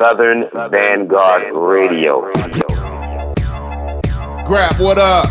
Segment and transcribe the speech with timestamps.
[0.00, 2.22] Southern Vanguard Radio.
[4.46, 5.28] Grab what up?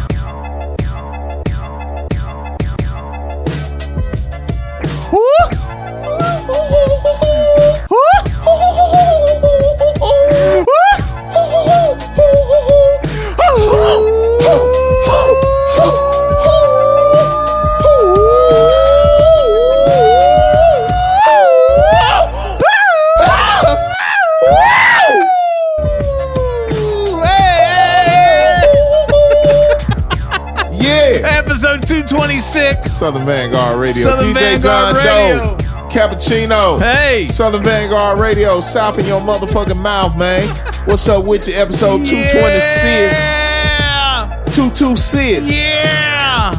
[32.09, 32.91] 26.
[32.91, 34.03] Southern Vanguard Radio.
[34.03, 35.57] Southern DJ Vanguard John Radio.
[35.57, 35.63] Doe.
[35.89, 36.79] Cappuccino.
[36.79, 37.27] Hey.
[37.27, 38.59] Southern Vanguard Radio.
[38.61, 40.47] South in your motherfucking mouth, man.
[40.85, 41.53] What's up with you?
[41.55, 43.13] Episode 226.
[43.13, 44.43] Yeah.
[44.53, 45.51] 226.
[45.51, 46.55] Yeah.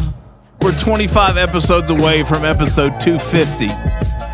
[0.63, 3.67] We're 25 episodes away from episode 250.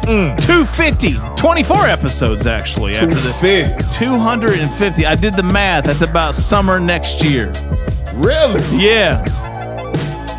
[0.07, 0.37] Mm.
[0.41, 1.15] 250.
[1.37, 3.97] 24 episodes, actually, after this.
[3.97, 5.07] 250.
[5.07, 5.85] I did the math.
[5.85, 7.53] That's about summer next year.
[8.15, 8.63] Really?
[8.73, 9.25] Yeah.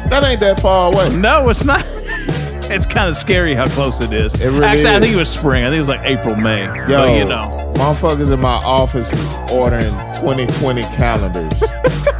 [0.10, 1.16] That ain't that far away.
[1.18, 1.86] No, it's not.
[2.70, 4.34] It's kind of scary how close it is.
[4.42, 5.02] It really Actually, I is.
[5.02, 5.64] think it was spring.
[5.64, 6.66] I think it was like April, May.
[6.66, 7.72] Yo, but you know.
[7.78, 11.64] motherfuckers in my office is ordering 2020 calendars.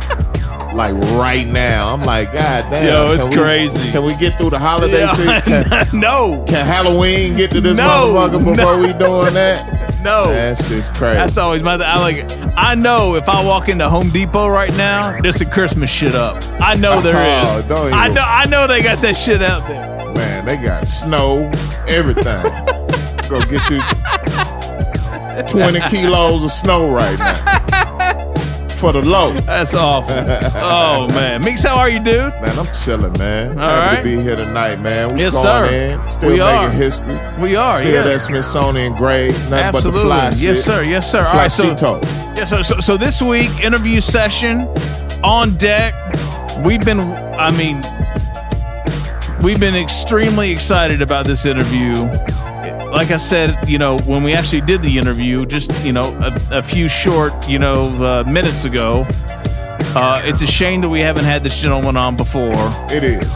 [0.78, 1.94] like right now.
[1.94, 2.86] I'm like, God damn.
[2.86, 3.92] Yo, it's can we- crazy.
[3.92, 5.42] can we get through the holiday season?
[5.42, 6.46] Can, no.
[6.48, 8.80] can Halloween get to this No, motherfucker before no.
[8.80, 9.74] we doing that?
[10.04, 10.26] No.
[10.28, 11.16] That's just crazy.
[11.16, 11.74] That's always my.
[11.74, 12.24] I like.
[12.56, 16.42] I know if I walk into Home Depot right now, there's some Christmas shit up.
[16.62, 17.66] I know there Oh, is.
[17.66, 18.22] don't I know.
[18.22, 20.14] I know they got that shit out there.
[20.14, 21.50] Man, they got snow,
[21.88, 22.44] everything.
[23.28, 23.82] Go get you
[25.48, 27.97] 20 kilos of snow right now.
[28.78, 29.34] For the low.
[29.46, 30.16] That's awful.
[30.62, 32.32] oh man, Mix, how are you, dude?
[32.42, 33.58] Man, I'm chilling, man.
[33.58, 33.98] All Happy right.
[33.98, 35.16] to be here tonight, man.
[35.16, 35.66] We Yes, going sir.
[36.02, 36.70] in, still We making are.
[36.70, 37.20] history.
[37.40, 37.74] We are.
[37.74, 38.02] Still yeah.
[38.04, 40.02] that Smithsonian grade, nothing but the Absolutely.
[40.04, 40.58] fly yes, shit.
[40.60, 40.84] sir.
[40.84, 41.26] Yes, sir.
[41.26, 41.52] All right.
[41.52, 41.66] So,
[42.36, 44.62] yeah, so, so, so this week, interview session
[45.24, 45.96] on deck.
[46.64, 47.00] We've been.
[47.00, 47.82] I mean,
[49.42, 51.94] we've been extremely excited about this interview.
[52.92, 56.58] Like I said, you know, when we actually did the interview, just you know, a,
[56.60, 59.06] a few short, you know, uh, minutes ago.
[59.96, 62.52] Uh, it's a shame that we haven't had this gentleman on before,
[62.92, 63.28] It is.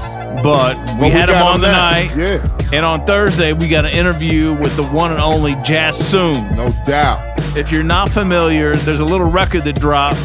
[0.44, 1.90] but we But had him on the now.
[1.92, 2.16] night.
[2.16, 6.56] Yeah, And on Thursday, we got an interview with the one and only Jassoon.
[6.56, 7.20] no doubt.
[7.58, 10.20] If you're not familiar, there's a little record that dropped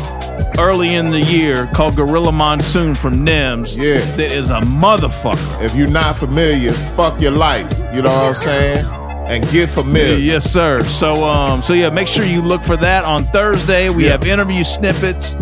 [0.58, 3.76] early in the year called Gorilla Monsoon from NIMS.
[3.76, 3.98] Yeah.
[4.16, 5.62] That is a motherfucker.
[5.62, 7.70] If you're not familiar, fuck your life.
[7.94, 8.84] You know what I'm saying?
[9.28, 10.16] And get familiar.
[10.16, 10.80] Yes, sir.
[10.84, 13.88] So um so yeah, make sure you look for that on Thursday.
[13.90, 14.12] We Yeah.
[14.12, 15.34] have interview snippets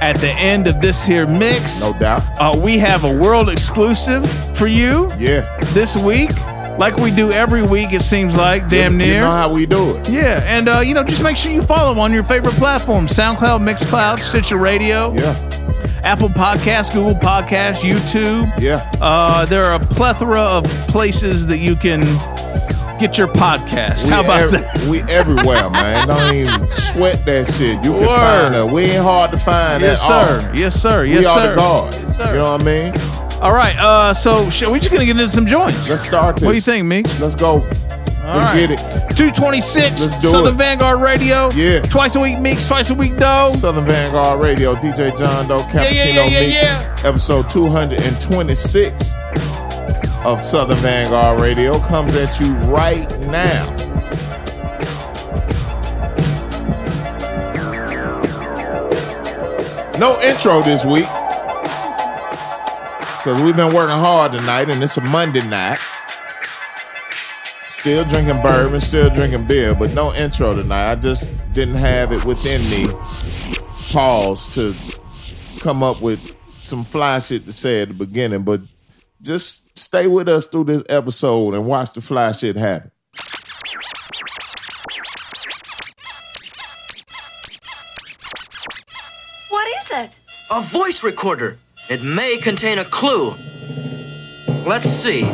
[0.00, 1.80] at the end of this here mix.
[1.80, 2.22] No doubt.
[2.38, 5.44] Uh, we have a world exclusive for you Yeah.
[5.72, 6.30] this week.
[6.76, 9.14] Like we do every week, it seems like, damn near.
[9.14, 10.08] You know how we do it.
[10.08, 13.60] Yeah, and uh, you know, just make sure you follow on your favorite platforms: SoundCloud,
[13.62, 15.36] Mixcloud, Stitcher Radio, Yeah.
[16.02, 18.52] Apple Podcasts, Google Podcasts, YouTube.
[18.60, 18.90] Yeah.
[19.00, 22.02] Uh, there are a plethora of places that you can
[22.98, 24.04] get your podcast.
[24.04, 24.86] We How about ev- that?
[24.90, 26.08] We everywhere, man.
[26.08, 27.76] Don't even sweat that shit.
[27.84, 28.06] You can Word.
[28.06, 28.72] find us.
[28.72, 30.26] We ain't hard to find Yes, at all.
[30.40, 30.52] sir.
[30.54, 31.04] Yes, sir.
[31.04, 31.48] Yes, we are sir.
[31.50, 31.94] the guard.
[31.94, 32.26] Yes, sir.
[32.34, 32.92] You know what I mean?
[33.42, 33.76] All right.
[33.78, 35.88] Uh, so sh- we just gonna get into some joints.
[35.88, 36.44] Let's start this.
[36.44, 37.18] What do you think, Meeks?
[37.20, 37.52] Let's go.
[38.24, 38.68] All Let's right.
[38.68, 39.16] get it.
[39.16, 40.56] 226 Let's do Southern it.
[40.56, 41.50] Vanguard Radio.
[41.54, 41.80] Yeah.
[41.82, 42.66] Twice a week, Meeks.
[42.66, 43.50] Twice a week, though.
[43.54, 47.08] Southern Vanguard Radio, DJ John Doe, Cappuccino yeah, yeah, Meeks, yeah.
[47.08, 49.12] episode 226
[50.24, 53.70] of Southern Vanguard Radio comes at you right now.
[59.98, 61.06] No intro this week
[63.24, 65.78] because we've been working hard tonight and it's a Monday night.
[67.68, 70.92] Still drinking bourbon, still drinking beer, but no intro tonight.
[70.92, 72.88] I just didn't have it within me
[73.90, 74.74] pause to
[75.60, 76.20] come up with
[76.60, 78.60] some fly shit to say at the beginning, but
[79.22, 82.90] just stay with us through this episode and watch the fly shit happen.
[89.50, 90.18] What is it?
[90.50, 91.58] A voice recorder.
[91.90, 93.34] It may contain a clue.
[94.66, 95.24] Let's see.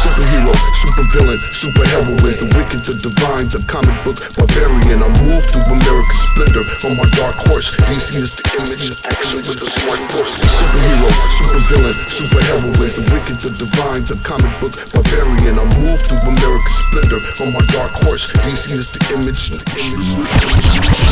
[0.00, 5.04] Superhero, supervillain, superheroine, the wicked, the divine, the comic book barbarian.
[5.04, 7.68] I move through America's splendor on my dark horse.
[7.84, 10.32] DC is the image, action with a smart force.
[10.40, 15.60] Superhero, supervillain, superheroine, the wicked, the divine, the comic book barbarian.
[15.60, 18.24] I move through America's splendor on my dark horse.
[18.40, 20.16] DC is the image, the image.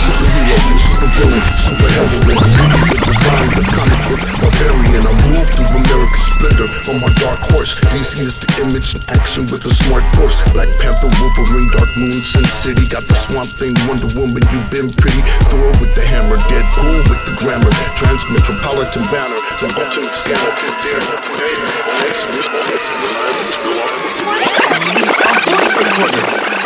[0.00, 2.52] Superhero, supervillain, superheroine, the wicked,
[2.88, 5.04] the divine, the comic book barbarian.
[5.04, 7.76] I move through America's splendor on my dark horse.
[7.92, 10.36] DC is the image, image action with a smart force.
[10.52, 12.86] Black Panther, Wolverine, Dark Moon, Sin City.
[12.86, 15.20] Got the Swamp Thing, Wonder Woman, you've been pretty.
[15.50, 17.70] Throw with the hammer, Deadpool with the grammar.
[17.96, 20.52] Trans Metropolitan banner, the ultimate scanner.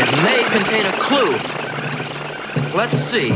[0.02, 1.61] It may contain a clue.
[2.74, 3.28] Let's see.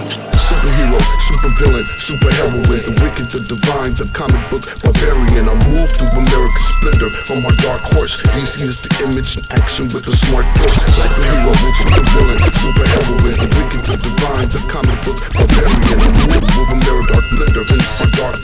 [0.49, 0.97] Superhero,
[1.29, 5.45] supervillain, superheroine, the wicked, the divine, the comic book barbarian.
[5.45, 8.17] I move through America's splendor on my dark horse.
[8.33, 10.81] DC is the image in action with a smart force.
[10.97, 16.01] Superhero, supervillain, superheroine, the wicked, the divine, the comic book barbarian.
[16.01, 18.37] I move through America's dark splendor in so dark.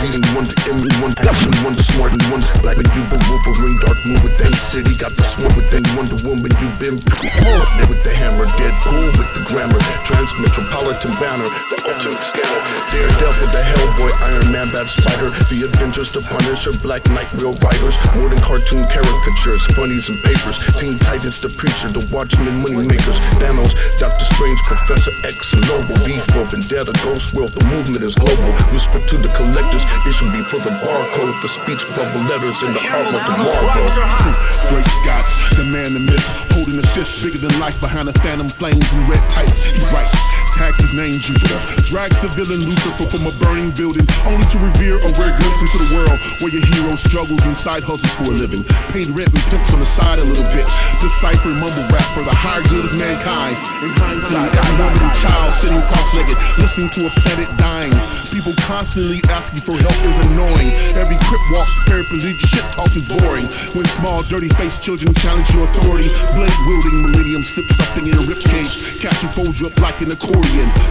[0.00, 2.78] DC one the image, one action, one the smart, and one black.
[2.78, 6.54] When you been Wolverine, Dark Moon within city, got the swarm within Wonder Woman.
[6.62, 12.60] You been with the hammer, Deadpool with the grammar, trans metropolitan banner, the ultimate scanner,
[12.90, 17.98] Daredevil, the Hellboy, Iron Man, Bad Spider, the Avengers, the Punisher, Black Knight, real writers,
[18.14, 23.74] more than cartoon caricatures, funnies and papers, Teen Titans, the Preacher, the Watchmen, Moneymakers, Thanos,
[23.98, 28.52] Doctor Strange, Professor X, and Noble, V for Vendetta, Ghost World, the movement is global.
[28.70, 32.74] Whisper to the collectors, it should be for the barcode, the speech bubble letters, and
[32.74, 34.28] the art of the Marvel.
[34.68, 38.48] Drake Scott's the man, the myth, holding the fifth, bigger than life behind the phantom
[38.48, 39.58] flames and red tights.
[39.58, 40.27] He writes,
[40.58, 44.98] tags his name Jupiter, drags the villain Lucifer from a burning building, only to revere
[44.98, 48.34] a rare glimpse into the world where your hero struggles and side hustles for a
[48.34, 50.66] living, paid rent and pimps on the side a little bit,
[50.98, 53.54] decipher mumble rap for the higher good of mankind.
[53.86, 57.94] In hindsight, every woman and child sitting cross-legged, listening to a planet dying.
[58.34, 60.74] People constantly asking for help is annoying.
[60.98, 63.46] Every crip walk, paraplegic shit talk is boring.
[63.78, 69.22] When small, dirty-faced children challenge your authority, blade-wielding millennium slip something in your ribcage, catch
[69.22, 70.47] and fold up like an accordion.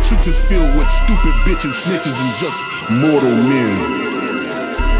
[0.08, 4.07] Streets is filled with stupid bitches, snitches, and just mortal men.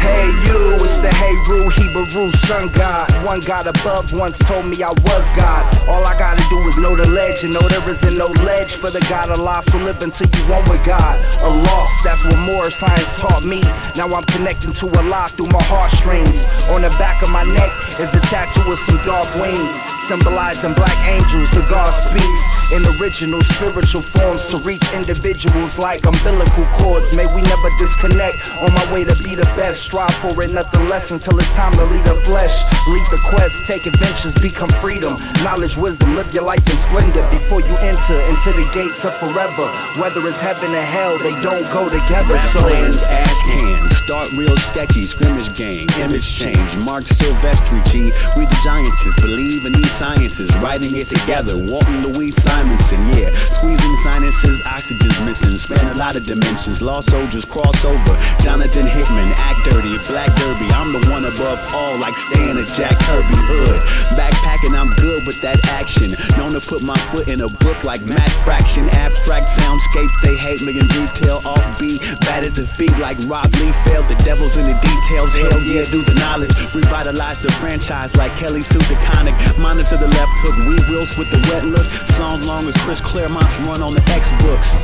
[0.08, 3.06] Hey you, it's the Hey Ru Hebrew sun god.
[3.24, 5.62] One god above once told me I was God.
[5.86, 8.90] All I gotta do is know the ledge and know there isn't no ledge for
[8.90, 9.70] the God of lost.
[9.70, 11.20] So live until you one with God.
[11.42, 13.60] A loss, that's what more science taught me.
[13.96, 16.44] Now I'm connecting to a lot through my heartstrings.
[16.72, 17.70] On the back of my neck
[18.00, 19.72] is a tattoo with some dark wings,
[20.08, 21.50] symbolizing black angels.
[21.50, 27.14] The God speaks in original spiritual forms to reach individuals like umbilical cords.
[27.14, 29.84] May we never disconnect on my way to be the best.
[29.98, 32.54] Strive for it, nothing less until it's time to lead the flesh.
[32.86, 35.18] Lead the quest, take adventures, become freedom.
[35.42, 39.66] Knowledge, wisdom, live your life in splendor before you enter into the gates of forever.
[40.00, 42.34] Whether it's heaven or hell, they don't go together.
[42.34, 48.04] Rap So plans, ash cans, start real sketchy, scrimmage gang, image change, Marc Silvestri, G.
[48.38, 51.58] We the giantess, believe in these sciences, writing it together.
[51.58, 53.32] Walton Louise Simonson, yeah.
[53.32, 56.80] Squeezing sinuses, oxygen's missing, span a lot of dimensions.
[56.82, 58.16] Lost soldiers cross over.
[58.42, 60.68] Jonathan Hickman, act dirty, black derby.
[60.74, 63.80] I'm the one above all, like staying a Jack Kirby hood.
[64.18, 66.16] Backpacking, I'm good with that action.
[66.36, 68.88] Known to put my foot in a book like Matt Fraction.
[68.90, 72.20] Abstract soundscapes, they hate me in detail, offbeat.
[72.20, 74.08] Bad at the feet like Rob Lee failed.
[74.08, 76.52] The devil's in the details, hell yeah, do the knowledge.
[76.74, 79.58] Revitalize the franchise like Kelly Sue DeConnick.
[79.58, 81.86] Monitor the left hook, we wheels with the wet look.
[82.12, 84.74] Songs long as Chris Claremont's run on the X books.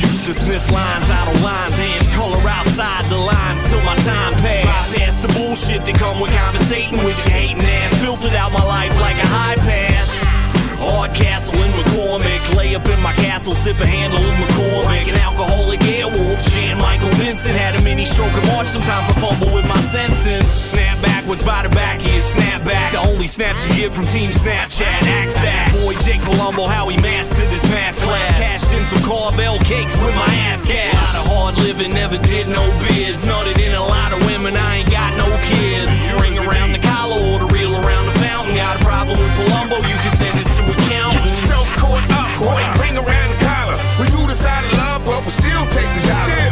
[0.00, 4.32] Used to sniff lines out of line, dance color outside the lines till my time
[4.40, 4.96] passed.
[4.96, 7.94] Bypass the bullshit that come with conversating with your hating ass.
[8.00, 10.08] Filtered out my life like a high pass.
[10.80, 15.12] Hardcastle in McCormick, lay up in my castle, sip a handle of McCormick.
[15.12, 18.68] An alcoholic airwolf, Jan Michael Vincent had a mini stroke of March.
[18.68, 20.48] Sometimes I fumble with my sentence.
[20.48, 22.49] Snap backwards by the back, here, snap
[23.20, 25.04] only snaps you get from Team Snapchat.
[25.20, 28.32] Axe that boy Jake Palumbo, how he mastered this math class.
[28.40, 30.96] Cashed in some Carvel cakes with my ass cat.
[30.96, 33.28] Lot of hard living, never did no bids.
[33.28, 35.92] Nutted in a lot of women, I ain't got no kids.
[36.16, 38.56] Ring around the collar or the reel around the fountain.
[38.56, 41.28] Got a problem with Palumbo, you can send it to accountant.
[41.44, 43.76] Self caught up, boy, ring around the collar.
[44.00, 46.49] We do out of love, but we still take the dollar.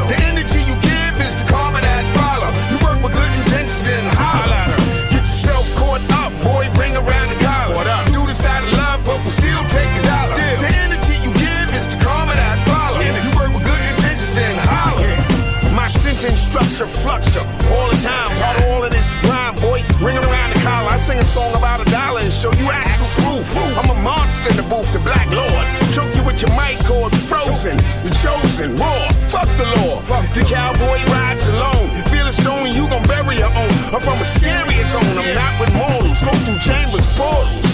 [16.49, 17.45] Structure flucture
[17.77, 18.33] all the time.
[18.41, 19.85] Part of all of this grind, boy.
[20.01, 20.89] Ringing around the collar.
[20.89, 23.45] I sing a song about a dollar and show you actual proof.
[23.77, 25.65] I'm a monster in the booth, the black lord.
[25.93, 27.77] Choke you with your mic cord, frozen.
[28.05, 29.09] The chosen, raw.
[29.29, 30.01] Fuck the law.
[30.33, 31.89] The cowboy rides alone.
[32.09, 33.73] Feel a stone, you gon' bury your own.
[33.93, 35.05] I'm from a scary zone.
[35.21, 36.21] I'm not with mortals.
[36.25, 37.68] Go through chambers, portals.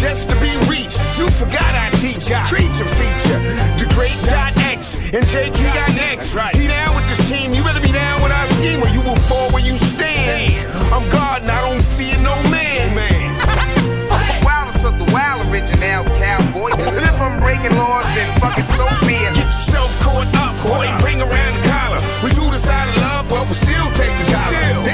[0.00, 0.98] Just to be reached.
[1.18, 2.26] You forgot I teach.
[2.48, 3.40] Creature feature.
[3.78, 6.34] The great dot X and JK got next.
[6.56, 9.20] Be down with this team, you better be down with our scheme, or you will
[9.28, 10.66] fall where you stand.
[10.92, 12.94] I'm God and I don't fear no man.
[12.94, 14.44] man.
[14.44, 16.70] Wildest of the wild original cowboy.
[16.78, 19.34] And if I'm breaking laws, then fuck it, so be it.
[19.34, 20.86] Get yourself caught up, boy.
[21.04, 22.00] Ring around the collar.
[22.22, 24.93] We do out of love, but we still take the dollar.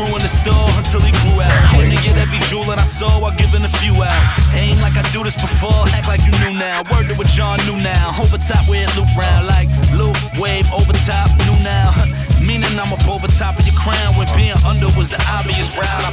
[0.00, 1.52] Grew in the store until he grew out.
[1.68, 4.22] Came to get every jewel that I saw while giving a few out.
[4.56, 6.82] Ain't like I do this before, act like you knew now.
[6.88, 8.16] Word to what John knew now.
[8.16, 11.92] Over top it loop round like loop, wave, over top, new now.
[12.40, 16.04] Meaning I'm up over top of your crown when being under was the obvious route.
[16.08, 16.10] I.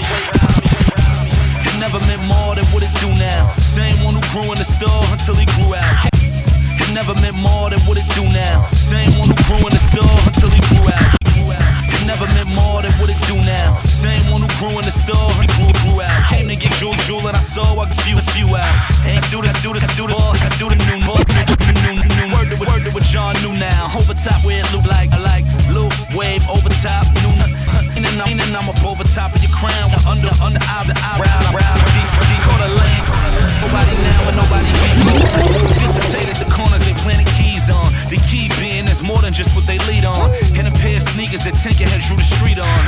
[1.68, 3.54] It never meant more than what it do now.
[3.60, 6.10] Same one who grew in the store until he grew out.
[6.84, 8.68] It never meant more than what it do now.
[8.74, 11.17] Same one who grew in the store until he grew out.
[12.08, 13.76] Never meant more than what it do now.
[13.84, 16.24] Same one who grew in the store, he grew, grew out.
[16.32, 18.76] Came to get jewel, jewel, and I saw I could few, few out.
[19.04, 21.20] Ain't do this, I do this, I do this, I do the new, new,
[21.68, 22.32] new, new, new.
[22.32, 23.92] Word to word to what John knew now.
[23.92, 27.36] Over top where it look like, like loop, wave, over top, new,
[28.00, 31.20] and I'm, and I'm up over top of your crown, under, under, eye to eye,
[31.20, 33.04] brow, brow, deep, deep, call the lane.
[33.60, 35.76] Nobody now and nobody before.
[35.76, 36.27] Dissertated the
[36.58, 37.94] corners they planted keys on.
[38.10, 40.34] The key being there's more than just what they lead on.
[40.58, 42.80] And a pair of sneakers that Tinkerhead drew the street on.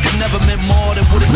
[0.00, 1.28] It never meant more than what it.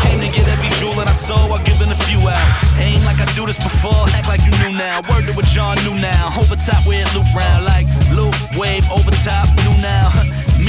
[0.00, 2.48] Came to get every jewel that I saw while giving a few out.
[2.80, 5.04] Ain't like I do this before, act like you knew now.
[5.04, 6.32] Word to John knew now.
[6.40, 10.08] Over top where it loop round like loop, wave, over top, new now.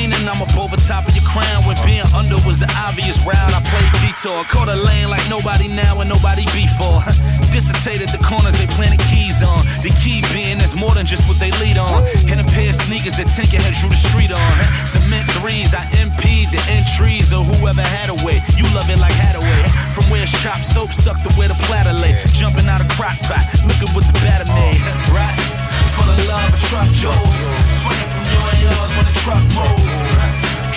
[0.01, 3.53] Meaning I'm up over top of your crown when being under was the obvious route.
[3.53, 7.05] I played detour, caught a lane like nobody now and nobody before.
[7.53, 9.61] Dissertated the corners they planted keys on.
[9.85, 12.01] The key being there's more than just what they lead on.
[12.25, 14.53] And a pair of sneakers that Tinkerhead drew the street on.
[14.89, 18.41] Cement threes, I impede the entries of whoever had a way.
[18.57, 19.69] You love it like Haddaway.
[19.93, 22.17] From where it's chopped soap stuck to where the platter lay.
[22.33, 24.81] Jumping out of crock pot, looking what the batter made.
[24.81, 25.60] Oh, right?
[25.95, 27.37] For the love of truck jewels.
[27.79, 29.91] Swinging from you and yours when the truck moves.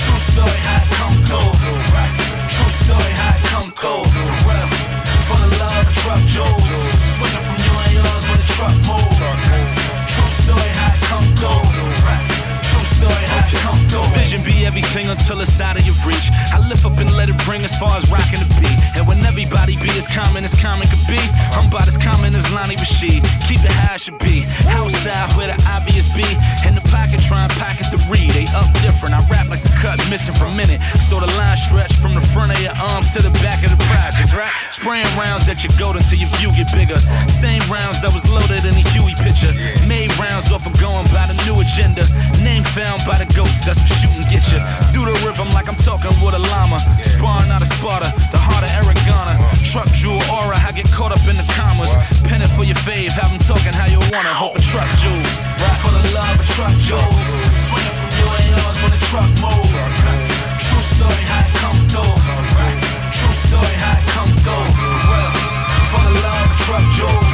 [0.03, 1.57] True story, how it come cold.
[2.55, 4.09] True story, how it come cold.
[4.11, 4.69] For real.
[5.29, 6.69] For the love of truck jewels.
[7.15, 9.19] Swinging from you and yours when the truck moves.
[10.13, 12.34] True story, how it come cold.
[13.05, 13.35] Story.
[14.15, 16.31] Vision be everything until it's out of your reach.
[16.53, 18.79] I lift up and let it bring as far as rocking the beat.
[18.97, 21.21] And when everybody be as common as common could be,
[21.53, 23.23] I'm about as common as Lonnie Rashid.
[23.47, 24.47] Keep it how it should be.
[24.69, 26.27] Outside where the obvious be.
[26.67, 28.31] In the pocket, try and pocket the read.
[28.33, 29.15] They up different.
[29.15, 30.81] I rap like the cut missing for a minute.
[30.99, 33.81] So the line stretch from the front of your arms to the back of the
[33.91, 34.53] project, right?
[34.71, 36.99] Spraying rounds at your goat until your view get bigger.
[37.29, 39.53] Same rounds that was loaded in the Huey picture.
[39.87, 42.07] Made rounds off of going by the new agenda.
[42.43, 44.63] Name found by the goats, that's what shooting get you.
[44.95, 46.79] Do the rhythm like I'm talking with a llama.
[47.03, 49.35] Sparring out of Sparta, the heart of Aragona.
[49.67, 51.91] Truck jewel aura, I get caught up in the commas.
[52.29, 54.31] Pen it for your fave, have them talking how you wanna.
[54.31, 55.41] Hope a truck jewels.
[55.59, 57.23] Right for the love of truck jewels.
[57.67, 59.71] Swinging from you and yours when the truck moves.
[60.63, 62.15] True story, how it come through.
[63.11, 64.69] True story, how it come through.
[65.03, 65.27] For.
[65.91, 67.34] For the love of truck jewels.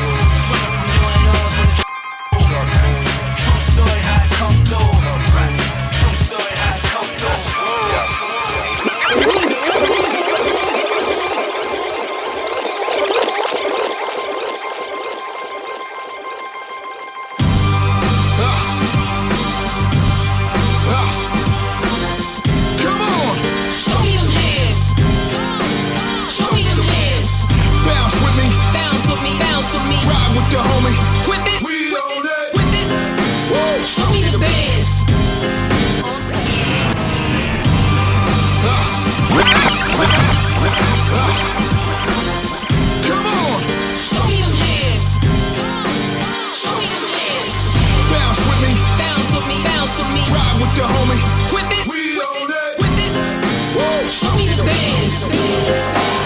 [33.85, 35.01] Show me the bands.
[43.07, 43.61] Come on!
[44.03, 45.03] Show me them hands.
[46.55, 47.53] Show me them hands.
[48.13, 48.73] Bounce with me.
[48.99, 49.57] Bounce with me.
[49.65, 50.23] Bounce with me.
[50.31, 51.21] Ride with the homie.
[51.53, 51.87] Whip it.
[51.89, 52.79] We on it.
[52.79, 53.13] Whip it.
[53.77, 54.09] Whoa.
[54.09, 56.20] Show me the bands.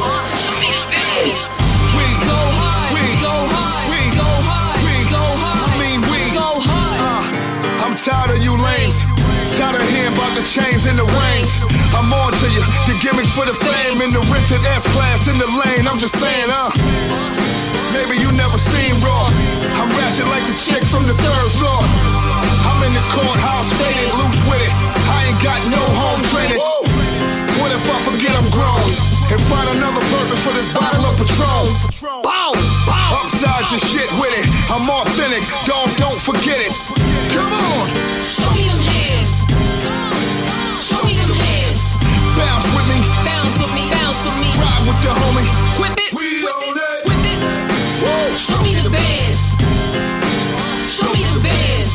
[10.85, 11.55] I'm tired of you lanes.
[11.55, 11.85] Tired of hearing about the chains and the rings.
[11.95, 12.63] I'm on to you.
[12.85, 15.89] The gimmicks for the fame in the rented S class in the lane.
[15.89, 16.71] I'm just saying, uh.
[17.93, 19.31] Maybe you never seen raw.
[19.79, 21.81] I'm ratchet like the chick from the third floor.
[22.69, 24.73] I'm in the courthouse, faded, loose with it.
[25.09, 26.59] I ain't got no home training.
[27.63, 28.91] What if I forget I'm grown
[29.31, 31.71] and find another purpose for this bottle of Patron?
[32.21, 32.59] Boom,
[33.15, 34.47] Upside your shit with it.
[34.69, 35.95] I'm authentic, dog.
[35.97, 36.73] Don't forget it.
[37.31, 37.85] Come on.
[38.29, 39.64] Show me them hands.
[42.37, 42.99] Bounce with me.
[43.23, 43.85] Bounce with me.
[43.95, 44.51] Bounce with me.
[44.59, 45.47] Ride with the homie.
[45.79, 46.11] Whip it.
[46.15, 47.07] We on it.
[47.07, 47.39] Whip it.
[48.39, 49.39] Show me the bands.
[50.91, 51.95] Show me the bands.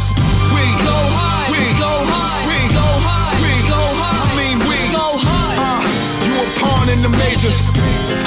[0.56, 1.52] We Go hard.
[1.52, 2.42] We Go hard.
[2.48, 3.36] We Go hard.
[3.44, 4.16] We Go hard.
[4.16, 4.80] I mean we.
[4.96, 5.60] Go hard.
[5.60, 7.60] Uh, you a pawn in the majors.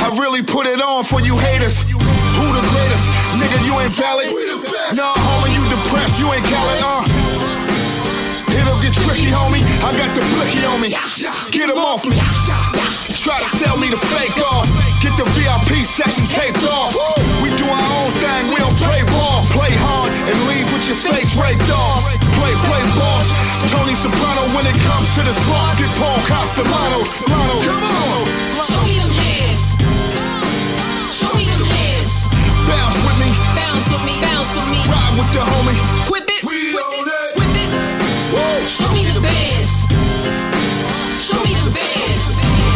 [0.04, 1.88] I really put it on for you haters.
[1.88, 3.08] Who the greatest?
[3.40, 4.28] Nigga, you ain't valid.
[4.92, 6.20] Nah, homie, you depressed.
[6.20, 6.84] You ain't Khaled.
[6.84, 7.11] Uh.
[9.32, 9.64] It'll get tricky, homie.
[9.80, 10.88] I got the blicky on me.
[11.50, 12.16] Get him off me.
[13.16, 14.68] Try to sell me the fake off.
[15.00, 16.92] Get the VIP section taped off.
[17.40, 18.52] We do our own thing.
[18.52, 19.48] We don't play ball.
[19.56, 22.04] Play hard and leave with your face raped off.
[22.36, 23.32] Play, play boss.
[23.72, 25.80] Tony Soprano when it comes to the sports.
[25.80, 27.00] Get Paul Castellano.
[27.24, 27.56] Lano.
[27.64, 28.28] Come on.
[28.68, 29.60] Show me them hands.
[31.08, 32.20] Show me them hands.
[32.68, 33.30] Bounce with me.
[33.56, 34.14] Bounce with me.
[34.20, 34.80] Bounce with me.
[34.92, 35.78] Ride with the homie.
[36.12, 36.21] Whip
[38.66, 39.82] Show me the bands.
[41.18, 42.20] Show me the bands.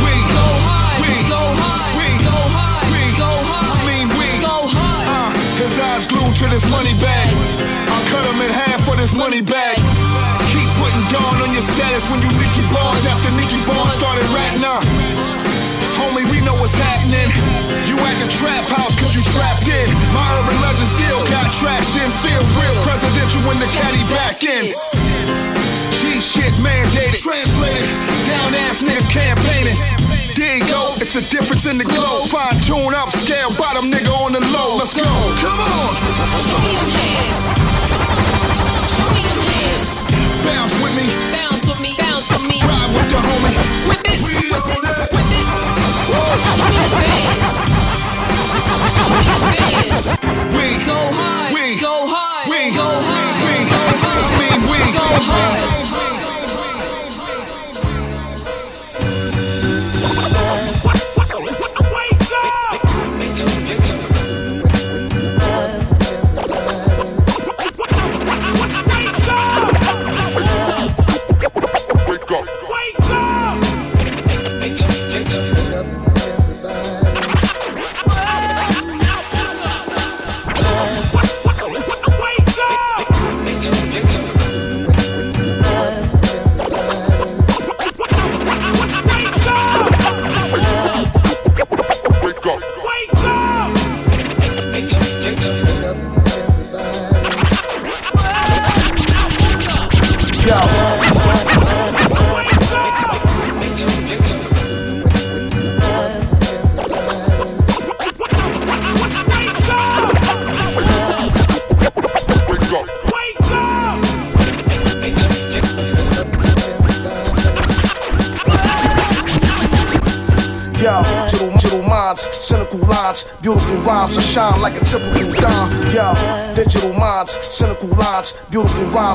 [0.03, 0.99] We Go hard.
[1.03, 1.95] We Go hard.
[1.99, 2.85] We Go hard.
[2.91, 3.67] We Go hard.
[3.71, 4.29] I mean we.
[4.43, 5.07] Go hard.
[5.07, 5.31] Uh,
[5.63, 7.31] his eyes glued to this money bag.
[7.87, 9.79] I cut him in half for this money bag.
[10.51, 14.67] Keep putting dawn on your status when you Nicky Barnes after Nicky Barnes started ratting
[14.67, 14.83] up.
[16.17, 17.29] Homie, we know what's happening.
[17.85, 19.93] You at the trap house cause you trapped in.
[20.17, 22.09] My urban legend still got traction.
[22.25, 24.73] Feels real presidential when the caddy back in.
[25.93, 27.21] G shit mandated.
[27.21, 27.85] Translated.
[28.25, 29.77] Down ass nigga campaigning.
[30.37, 32.25] There you go, it's a difference in the glow.
[32.33, 34.77] Fine tune up, scale bottom nigga on the low.
[34.77, 35.05] Let's go.
[35.05, 35.93] Come on.
[36.41, 37.37] Show me them hands.
[38.89, 39.87] Show me them hands.
[40.45, 41.07] Bounce with me.
[41.37, 42.06] Bounce with me.
[42.87, 42.95] Bounce with me.
[42.95, 43.55] Ride with the homie.
[43.89, 44.21] Whip it.
[44.23, 45.11] We on it.
[45.13, 45.47] Whip it.
[46.55, 47.47] Show me the bands.
[48.97, 49.97] Show me the bands.
[50.55, 50.67] We.
[50.87, 51.53] Go hard.
[51.55, 51.81] We.
[51.81, 52.49] Go hard.
[52.49, 52.59] We.
[52.75, 53.35] Go hard.
[53.45, 53.55] We.
[53.71, 54.31] Go hard.
[54.71, 54.79] We.
[54.93, 56.16] Go hard.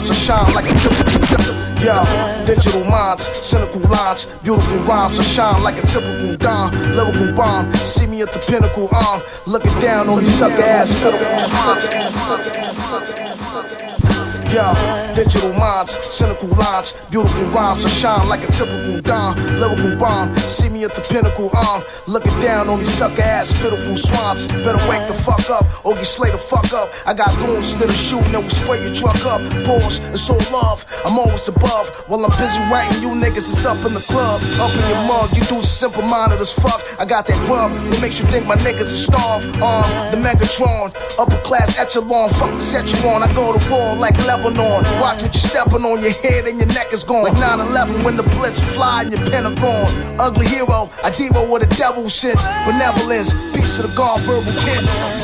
[0.09, 1.61] I shine like a typical.
[1.81, 1.97] Yo,
[2.45, 6.71] digital minds, cynical lines, beautiful rhymes, I shine like a typical dime.
[6.95, 11.37] Lyrical bomb, see me at the pinnacle, um, looking down on these sucker ass pitiful
[11.39, 11.89] swines.
[14.53, 14.73] Yo,
[15.23, 19.37] digital minds, cynical lines, beautiful rhymes, I shine like a typical dime.
[19.59, 23.95] Lyrical bomb, see me at the pinnacle, um, looking down on these sucker ass pitiful
[23.95, 24.47] swans.
[24.47, 26.89] Better wake the fuck up or get slay the fuck up.
[27.05, 29.41] I got goons that are shooting and we spray your truck up.
[29.65, 31.89] Pause, it's all love, I'm always above.
[32.07, 34.41] While I'm busy writing, you niggas is up in the club.
[34.57, 36.81] Up in your mug, you dudes simple minded as fuck.
[36.97, 39.45] I got that grub, that makes you think my niggas are starved?
[39.61, 40.89] Um, the Megatron,
[41.21, 43.21] upper class echelon, fuck the set you on.
[43.21, 44.81] I go to war like Lebanon.
[44.99, 47.23] Watch what you're stepping on, your head and your neck is gone.
[47.23, 49.85] Like 9 11 when the blitz fly in your Pentagon.
[50.19, 52.45] Ugly hero, I devo with a devil sense.
[52.65, 55.20] Benevolence, peace to the God, verbal kids.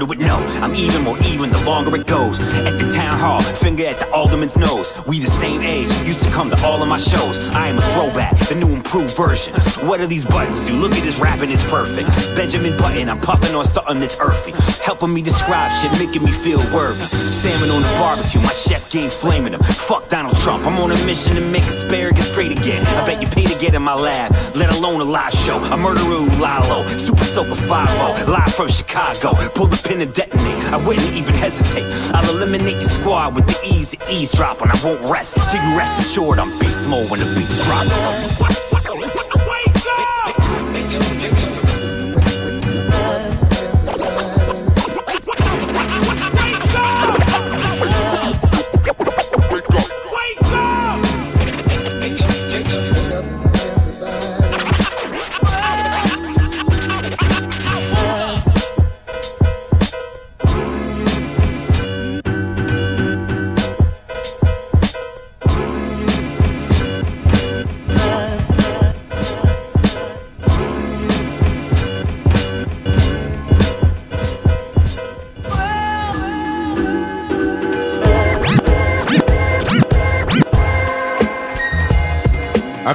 [0.00, 0.18] To it?
[0.18, 2.38] No, I'm even more even the longer it goes.
[2.40, 4.92] At the town hall, finger at the Alderman's nose.
[5.06, 7.38] We the same age, used to come to all of my shows.
[7.50, 9.54] I am a throwback, the new improved version.
[9.86, 10.74] What do these buttons do?
[10.74, 12.08] Look at this rapping, it's perfect.
[12.34, 14.52] Benjamin Button, I'm puffing on something that's earthy.
[14.82, 17.04] Helping me describe shit, making me feel worthy.
[17.06, 19.62] Salmon on the barbecue, my chef game flaming them.
[19.62, 22.86] Fuck Donald Trump, I'm on a mission to make asparagus great again.
[22.86, 25.58] I bet you pay to get in my lab, let alone a live show.
[25.58, 26.06] I murder
[26.38, 29.34] Lalo, Super Soaker 5 live from Chicago.
[29.54, 31.86] Pull the pin and detonate, I wouldn't even hesitate.
[32.14, 35.98] I'll eliminate your squad with the ease eavesdrop, and I won't rest till you rest
[35.98, 38.65] assured I'm beast mode when the beats drop.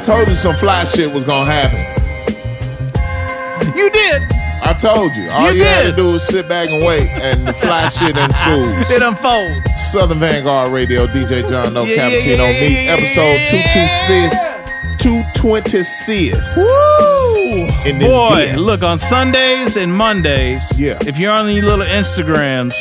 [0.04, 1.80] Told you some fly shit was gonna happen.
[3.78, 4.24] You did.
[4.64, 5.28] I told you.
[5.32, 8.16] All You you, had to do was sit back and wait, and the fly shit
[8.18, 8.90] ensues.
[8.92, 9.60] It unfolds.
[9.92, 13.46] Southern Vanguard Radio, DJ John No Yeah, Cappuccino yeah, yeah, Me, yeah, episode yeah.
[13.48, 14.36] 226.
[15.04, 16.58] 226.
[16.58, 17.68] Woo!
[17.90, 18.58] In this Boy, bitch.
[18.58, 20.62] look on Sundays and Mondays.
[20.80, 21.00] Yeah.
[21.08, 22.74] If you're on the little Instagrams,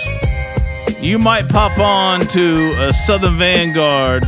[1.03, 4.25] you might pop on to a Southern Vanguard.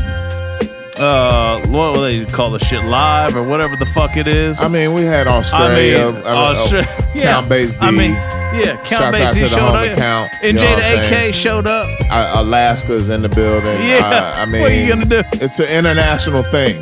[1.02, 4.60] Uh, what will they call the shit live or whatever the fuck it is?
[4.60, 6.06] I mean, we had Australia.
[6.06, 7.32] I mean, uh, uh, yeah.
[7.32, 7.78] Count Bass D.
[7.80, 9.98] I mean, yeah, Count Shouts Bass out D to the showed homie up.
[9.98, 11.88] Count, And you know Jada AK showed up.
[12.08, 13.82] Uh, Alaska's in the building.
[13.82, 14.32] Yeah.
[14.36, 15.22] Uh, I mean, What are you gonna do?
[15.32, 16.80] It's an international thing.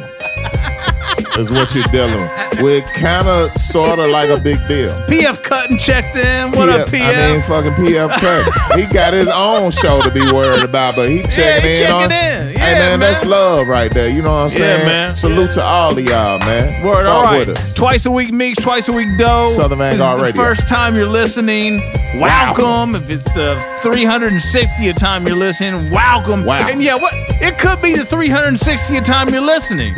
[1.39, 2.61] is what you're dealing with.
[2.61, 4.91] We're kind of, sort of like a big deal.
[5.07, 6.51] PF Cuttin checked in.
[6.51, 7.01] What up, PF?
[7.01, 8.79] I mean, fucking PF Cut.
[8.79, 11.95] he got his own show to be worried about, but he checking he in checking
[11.95, 12.13] on.
[12.13, 12.40] in.
[12.75, 14.09] Hey Yeah, man, that's love right there.
[14.09, 14.87] You know what I'm Yeah, saying?
[14.87, 15.11] man.
[15.11, 16.83] Salute to all of y'all, man.
[16.85, 17.47] Word, Fuck all right.
[17.49, 17.73] with us.
[17.75, 19.49] Twice a week mix, twice a week dough.
[19.49, 20.43] Southern Vanguard the Radio.
[20.43, 21.81] first time you're listening.
[22.19, 22.95] Welcome.
[22.95, 26.45] If it's the 360th time you're listening, welcome.
[26.45, 26.69] Wow.
[26.69, 29.95] And yeah, what it could be the 360th time you're listening.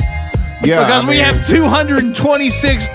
[0.65, 2.87] Yeah, because I we have 226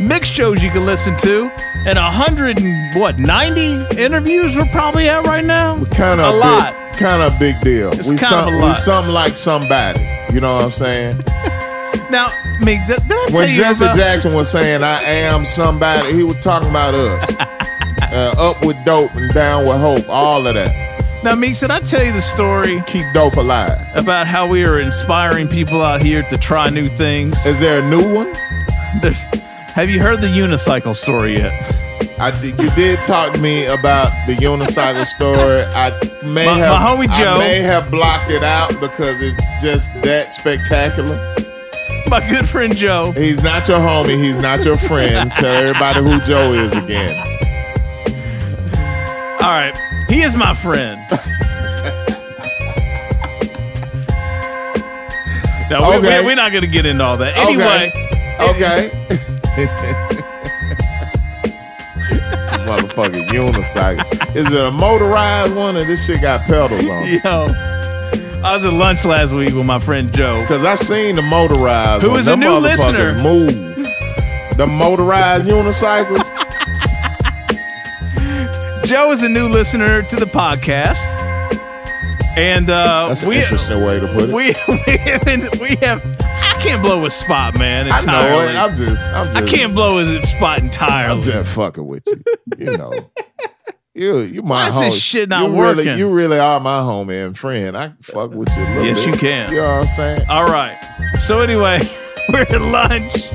[0.00, 1.50] mix shows you can listen to,
[1.86, 5.76] and 100 and what 90 interviews we're probably at right now.
[5.76, 6.74] we kind of a of lot.
[6.98, 7.92] Kind of big deal.
[7.92, 10.00] It's we some, we something like somebody.
[10.32, 11.24] You know what I'm saying?
[12.08, 12.28] Now,
[12.60, 16.24] Meek, did, did I tell when Jesse about- Jackson was saying "I am somebody," he
[16.24, 17.36] was talking about us.
[18.02, 20.08] uh, up with dope and down with hope.
[20.08, 21.22] All of that.
[21.22, 22.82] Now, Meek, did I tell you the story?
[22.86, 23.78] Keep dope alive.
[23.94, 27.34] About how we are inspiring people out here to try new things.
[27.44, 28.32] Is there a new one?
[29.02, 29.20] There's,
[29.74, 31.52] have you heard the unicycle story yet?
[32.22, 35.62] I did, you did talk to me about the unicycle story.
[35.74, 35.90] I
[36.22, 39.90] may My- have my homie Joe- I may have blocked it out because it's just
[40.02, 41.16] that spectacular.
[42.08, 43.12] My good friend Joe.
[43.12, 44.22] He's not your homie.
[44.22, 45.32] He's not your friend.
[45.34, 47.16] Tell everybody who Joe is again.
[49.40, 49.74] All right,
[50.10, 51.00] he is my friend.
[55.70, 56.20] no, Okay.
[56.20, 57.34] we, we're not going to get into all that.
[57.38, 57.90] Anyway,
[58.40, 58.90] Okay.
[62.94, 64.36] Motherfucking unicycle.
[64.36, 67.02] Is it a motorized one or this shit got pedals on?
[67.04, 67.24] it?
[67.24, 67.46] yo,
[68.42, 70.44] I was at lunch last week with my friend Joe.
[70.46, 72.20] Cause I seen the motorized Who one.
[72.20, 73.22] is a Them new motherfuckers listener.
[73.22, 74.56] Move.
[74.56, 76.24] The motorized unicycles.
[78.84, 80.96] Joe is a new listener to the podcast,
[82.36, 84.34] and uh, That's an we interesting way to put it.
[84.34, 86.02] we we have been, we have.
[86.60, 87.90] I can't blow his spot, man.
[87.90, 88.56] I know it.
[88.56, 89.08] I'm just.
[89.08, 89.36] I'm just.
[89.36, 91.12] I can't blow his spot entirely.
[91.16, 92.22] I'm just fucking with you.
[92.58, 93.10] You know.
[93.94, 94.90] You you my Why homie.
[94.92, 95.84] this shit not you working?
[95.86, 97.76] Really, you really are my homie and friend.
[97.76, 99.06] I can fuck with you a little Yes, bit.
[99.06, 99.50] you can.
[99.50, 100.20] You know what I'm saying?
[100.28, 100.78] All right.
[101.18, 101.80] So anyway,
[102.28, 103.26] we're at lunch,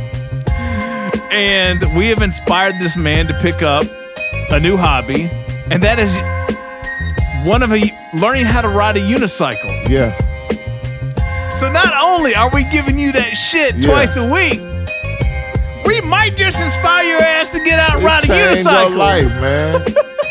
[1.32, 3.84] and we have inspired this man to pick up
[4.52, 5.24] a new hobby,
[5.72, 6.16] and that is
[7.46, 7.82] one of a
[8.22, 9.90] learning how to ride a unicycle.
[9.90, 10.18] Yeah.
[11.60, 13.90] So not only are we giving you that shit Yeah.
[13.90, 14.60] twice a week,
[15.86, 18.90] we might just inspire your ass to get out and ride a unicycle.
[18.90, 19.86] your life, man.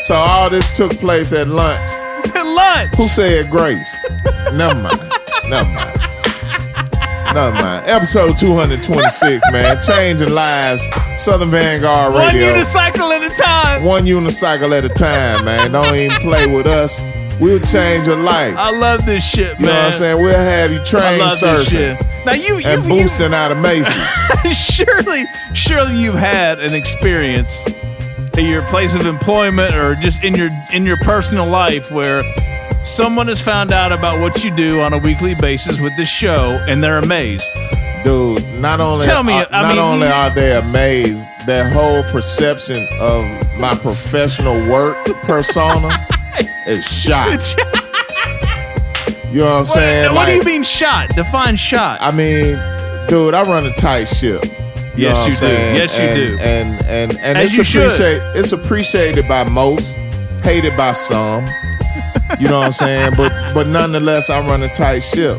[0.05, 1.89] so all this took place at lunch.
[2.35, 2.95] At lunch.
[2.95, 3.87] Who said grace?
[4.53, 4.99] Never mind.
[5.47, 5.99] Never mind.
[7.33, 7.85] Never mind.
[7.87, 9.81] Episode 226, man.
[9.81, 10.83] Changing lives.
[11.17, 12.51] Southern Vanguard Radio.
[12.53, 13.83] One unicycle at a time.
[13.83, 15.71] One unicycle at a time, man.
[15.71, 16.97] Don't even play with us.
[17.39, 18.55] We'll change your life.
[18.57, 19.59] I love this shit, man.
[19.59, 20.21] You know what I'm saying?
[20.21, 22.25] We'll have you I train love this surfing shit.
[22.25, 24.57] Now you, you, and you boosting out of Macy's.
[24.57, 27.61] surely, surely you've had an experience
[28.37, 32.23] at your place of employment or just in your in your personal life where
[32.83, 36.63] someone has found out about what you do on a weekly basis with this show
[36.67, 37.45] and they're amazed.
[38.03, 42.87] Dude, not only Tell me, are, not mean, only are they amazed, their whole perception
[42.99, 43.25] of
[43.57, 46.05] my professional work persona
[46.67, 47.41] is shot.
[49.31, 50.15] You know what I'm saying?
[50.15, 51.09] what do you mean shot?
[51.13, 51.97] Define shot.
[52.01, 52.53] I mean,
[53.09, 54.45] dude, I run a tight ship.
[54.45, 55.37] You Yes, you do.
[55.37, 55.75] saying?
[55.75, 56.37] Yes, you and, do.
[56.41, 58.21] And and and As it's appreciated.
[58.37, 59.93] It's appreciated by most,
[60.41, 61.45] hated by some.
[62.39, 63.11] You know what I'm saying?
[63.17, 65.37] But but nonetheless, I run a tight ship.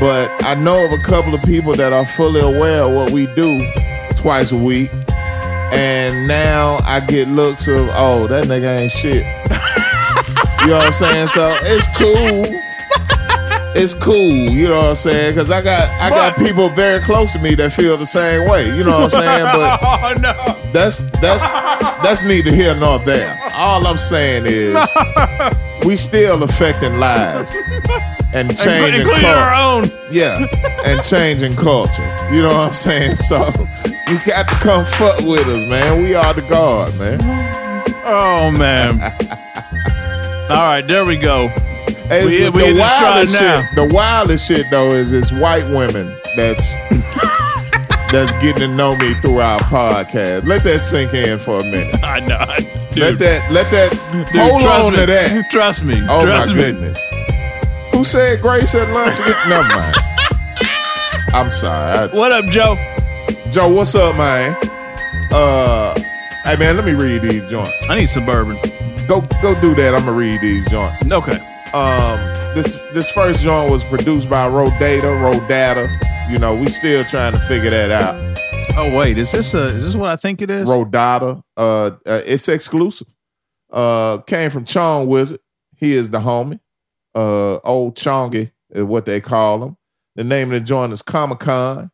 [0.00, 3.26] But I know of a couple of people that are fully aware of what we
[3.34, 3.70] do
[4.16, 4.90] twice a week.
[5.70, 9.26] And now I get looks of, oh, that nigga ain't shit.
[10.62, 11.26] you know what I'm saying?
[11.28, 12.60] So it's cool.
[13.74, 15.34] It's cool, you know what I'm saying?
[15.34, 18.66] Because I got I got people very close to me that feel the same way.
[18.66, 19.44] You know what I'm saying?
[19.44, 20.72] But oh no.
[20.72, 21.48] that's that's
[22.02, 23.38] that's neither here nor there.
[23.54, 24.76] All I'm saying is
[25.84, 27.54] we still affecting lives
[28.32, 29.90] and changing including cul- our own.
[30.10, 30.46] Yeah,
[30.84, 32.02] and changing culture.
[32.32, 33.16] You know what I'm saying?
[33.28, 33.36] So
[34.08, 36.02] you got to come fuck with us, man.
[36.02, 37.20] We are the guard, man.
[38.04, 38.98] Oh man.
[40.50, 41.48] All right, there we go.
[42.08, 43.64] Hey, we the, we the in this stride wildest shit.
[43.74, 46.72] The wildest shit though is it's white women that's
[48.10, 50.46] that's getting to know me through our podcast.
[50.46, 52.02] Let that sink in for a minute.
[52.02, 52.38] I know.
[52.96, 53.90] Let that let that
[54.32, 54.98] Dude, hold trust on me.
[55.00, 55.44] to that.
[55.50, 55.96] Trust me.
[56.08, 56.60] Oh Trust my me.
[56.62, 56.98] goodness.
[57.92, 59.18] Who said Grace at lunch?
[59.48, 59.96] Never mind.
[61.34, 61.92] I'm sorry.
[61.98, 62.76] I- What up, Joe?
[63.50, 64.56] Joe, what's up, man?
[65.30, 65.94] Uh,
[66.44, 67.72] hey man, let me read these joints.
[67.90, 68.58] I need some bourbon.
[69.08, 69.94] Go go do that.
[69.94, 71.10] I'm gonna read these joints.
[71.10, 71.38] Okay.
[71.72, 72.18] Um,
[72.54, 76.30] this this first joint was produced by Rodata, Rodata.
[76.30, 78.38] You know, we still trying to figure that out.
[78.76, 80.68] Oh wait, is this a, is this what I think it is?
[80.68, 81.42] Rodata.
[81.56, 81.62] Uh,
[82.04, 83.08] uh, it's exclusive.
[83.72, 85.40] Uh, came from Chong Wizard.
[85.76, 86.60] He is the homie.
[87.14, 89.76] Uh, old Chongy is what they call him.
[90.16, 91.90] The name of the joint is Comic Con.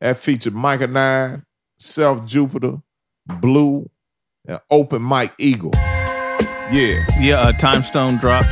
[0.00, 1.44] That featured Myka Nine,
[1.78, 2.82] Self Jupiter,
[3.24, 3.88] Blu,
[4.46, 5.70] and Open Mike Eagle.
[6.70, 8.46] Yeah, Yeah, uh, Time Stone drops.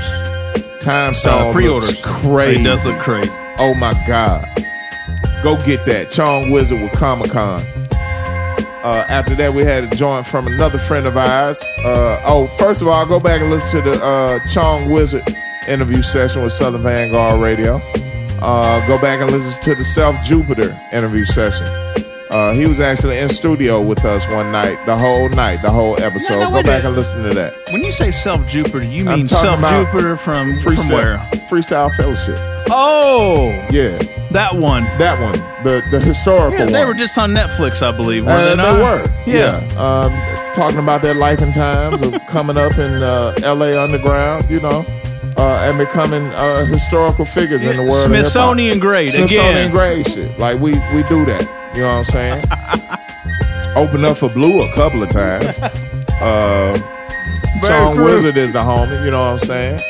[0.80, 1.88] Time Uh, Stone pre-orders.
[1.88, 2.60] looks crazy.
[2.60, 3.30] It does look crazy.
[3.58, 4.48] Oh my God.
[5.42, 6.10] Go get that.
[6.10, 7.60] Chong Wizard with Comic Con.
[8.84, 11.62] Uh, after that, we had a joint from another friend of ours.
[11.84, 15.22] Uh, oh, first of all, go back and listen to the uh, Chong Wizard
[15.68, 17.76] interview session with Southern Vanguard Radio.
[18.40, 21.66] Uh, go back and listen to the Self Jupiter interview session.
[22.32, 26.00] Uh, he was actually in studio with us one night, the whole night, the whole
[26.02, 26.40] episode.
[26.40, 27.54] no, go wait a- back and listen to that.
[27.70, 31.18] When you say self Jupiter, you I'm mean self Jupiter from from Freestyle, where?
[31.50, 32.38] Freestyle Fellowship.
[32.70, 33.98] Oh, Yeah,
[34.30, 34.84] that one.
[34.98, 36.72] that one, the the historical Yeah, one.
[36.72, 38.24] they were just on Netflix, I believe.
[38.24, 39.04] Were Uh, they, they were.
[39.26, 39.56] Yeah.
[39.76, 40.12] Um,
[40.52, 43.78] talking about their life and times of coming up in uh, L.A.
[43.82, 44.86] underground, you know,
[45.36, 48.06] uh, and becoming uh, historical figures in the world.
[48.06, 49.70] Smithsonian grade Smithsonian again.
[49.70, 50.38] grade shit.
[50.38, 51.46] Like we we do that.
[51.74, 52.44] You know what I'm saying?
[53.76, 55.58] Open up for Blu a couple of times.
[56.22, 56.72] Uh,
[57.66, 58.00] Sean.
[58.00, 59.04] Wizard is the homie.
[59.04, 59.80] You know what I'm saying?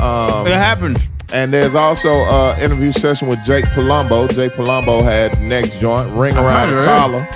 [0.00, 0.98] Um, It happens.
[1.32, 4.32] and there's also an interview session with Jake Palumbo.
[4.32, 6.84] Jake Palumbo had next joint, Ring Around the.
[6.84, 7.28] Collar,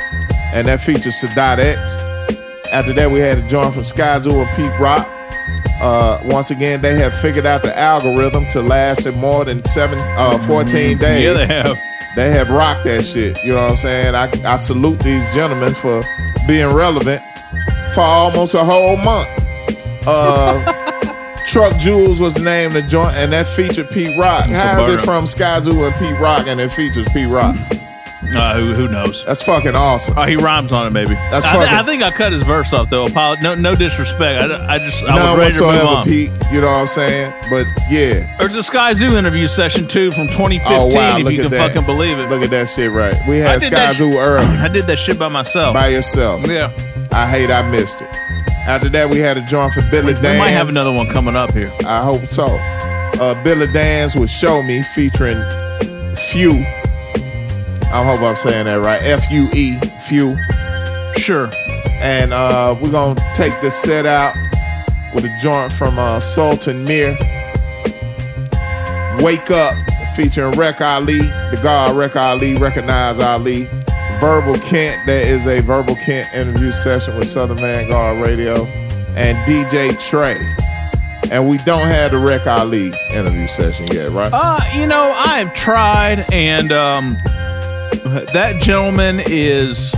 [0.53, 1.93] and that features Sadat X.
[2.73, 5.09] After that, we had a joint from Sky Zoo and Pete Rock.
[5.81, 9.99] Uh, once again, they have figured out the algorithm to last in more than seven,
[10.01, 11.25] uh, 14 days.
[11.25, 11.79] Yeah, they have.
[12.17, 13.39] They have rocked that shit.
[13.45, 14.15] You know what I'm saying?
[14.15, 16.03] I, I salute these gentlemen for
[16.49, 17.23] being relevant
[17.95, 19.29] for almost a whole month.
[20.07, 20.75] Uh,
[21.47, 24.47] Truck Jewels was named the joint, and that featured Pete Rock.
[24.49, 27.57] It's How is it from Sky Zoo and Pete Rock, and it features Pete Rock?
[28.21, 29.25] Uh, who, who knows?
[29.25, 30.15] That's fucking awesome.
[30.19, 31.15] Oh, he rhymes on it, maybe.
[31.31, 33.07] That's I, fucking- I think I cut his verse off though.
[33.07, 34.43] Apolo- No, no disrespect.
[34.43, 36.05] I, I just I None was ready to move whatsoever, on.
[36.05, 36.33] Pete.
[36.53, 37.33] You know what I'm saying?
[37.49, 38.37] But yeah.
[38.39, 40.63] There's a Sky Zoo interview session too from 2015.
[40.77, 41.17] Oh wow!
[41.19, 41.69] if Look you at can that.
[41.69, 42.29] fucking believe it.
[42.29, 43.15] Look at that shit, right?
[43.29, 45.75] We I had did Sky that sh- Zoo early I did that shit by myself.
[45.75, 46.45] by yourself.
[46.49, 46.73] yeah,
[47.13, 48.09] I hate I missed it.
[48.67, 50.39] After that, we had a joint for Billy we Danze.
[50.39, 51.73] might have another one coming up here.
[51.87, 52.45] I hope so.
[52.47, 55.39] Uh, Billy Danze with Show Me featuring
[56.17, 56.67] Few.
[57.91, 59.03] I hope I'm saying that right.
[59.03, 60.37] F U E, Few.
[61.17, 61.51] Sure.
[62.01, 64.37] And uh, we're going to take this set out
[65.15, 67.17] with a joint from uh, Sultan Mir.
[69.21, 69.75] Wake Up
[70.15, 73.69] featuring Rek Ali, the God Rek Ali, Recognize Ali.
[74.21, 78.65] Verbal Kent, there is a Verbal Kent interview session with Southern Vanguard Radio.
[79.17, 80.39] And DJ Trey.
[81.31, 84.31] And we don't have the Rec Ali interview session yet, right?
[84.33, 87.19] Uh, you know, I've tried, and um,
[88.33, 89.95] that gentleman is.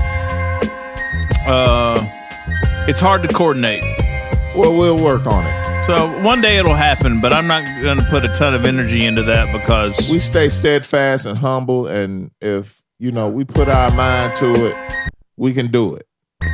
[1.46, 2.06] Uh,
[2.88, 3.82] it's hard to coordinate.
[4.56, 5.86] Well, we'll work on it.
[5.86, 9.04] So one day it'll happen, but I'm not going to put a ton of energy
[9.04, 13.90] into that because we stay steadfast and humble, and if you know we put our
[13.92, 14.76] mind to it,
[15.36, 16.06] we can do it,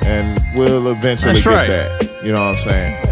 [0.03, 1.69] and we'll eventually That's get right.
[1.69, 2.25] that.
[2.25, 3.03] You know what I'm saying?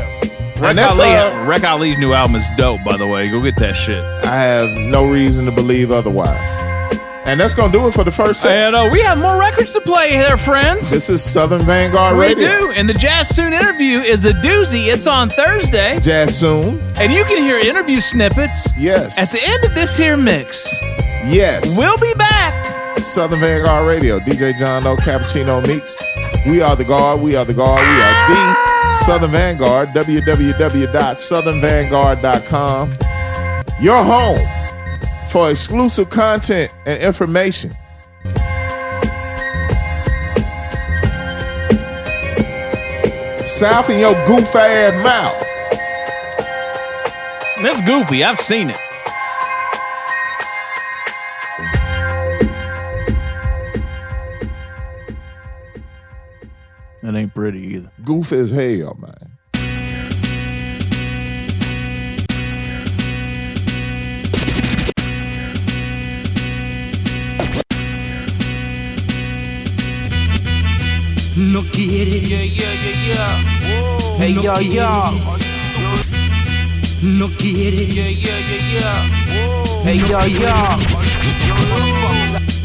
[0.60, 3.28] Rec, Ali, uh, Rec Ali's new album is dope, by the way.
[3.28, 3.96] Go get that shit.
[3.96, 6.73] I have no reason to believe otherwise.
[7.26, 8.50] And that's gonna do it for the first set.
[8.52, 10.90] And uh, we have more records to play here, friends.
[10.90, 12.60] This is Southern Vanguard we Radio.
[12.60, 14.92] do, and the Jazz Soon interview is a doozy.
[14.92, 16.80] It's on Thursday, Jazz Soon.
[16.98, 18.68] and you can hear interview snippets.
[18.76, 19.18] Yes.
[19.18, 20.68] At the end of this here mix,
[21.26, 21.78] Yes.
[21.78, 22.98] we'll be back.
[22.98, 24.18] Southern Vanguard Radio.
[24.20, 24.94] DJ John O.
[24.96, 25.96] Cappuccino Meeks.
[26.46, 27.22] We are the guard.
[27.22, 27.80] We are the guard.
[27.80, 28.54] We are the
[29.04, 29.94] Southern Vanguard.
[29.94, 32.92] www.southernvanguard.com.
[33.80, 34.46] Your home
[35.34, 37.76] for exclusive content and information.
[43.44, 45.42] South in your goof ass mouth.
[47.64, 48.22] That's goofy.
[48.22, 48.76] I've seen it.
[57.02, 57.90] That ain't pretty either.
[58.04, 59.33] Goof as hell, man.
[71.36, 72.18] No quiere.
[72.18, 73.42] Yeah, yeah, yeah, yeah.
[73.60, 75.10] Yeah yeah woah hey, yo, yo.
[77.02, 77.84] No quiere.
[77.90, 79.02] Yeah, yeah, yeah, yeah.
[79.82, 80.54] Hey, yo, yo.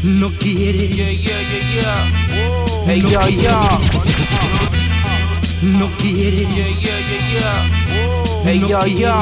[0.04, 0.86] No quiere.
[0.86, 2.04] Yeah, yeah, yeah, yeah.
[2.86, 3.58] Hey, yo, yo.
[5.62, 6.46] No quiere.
[6.54, 7.62] Yeah, yeah, yeah, yeah.
[8.44, 9.16] Hey, yo, yo.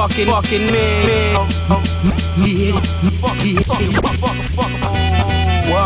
[0.00, 0.66] Fucking, fucking
[4.80, 5.05] man.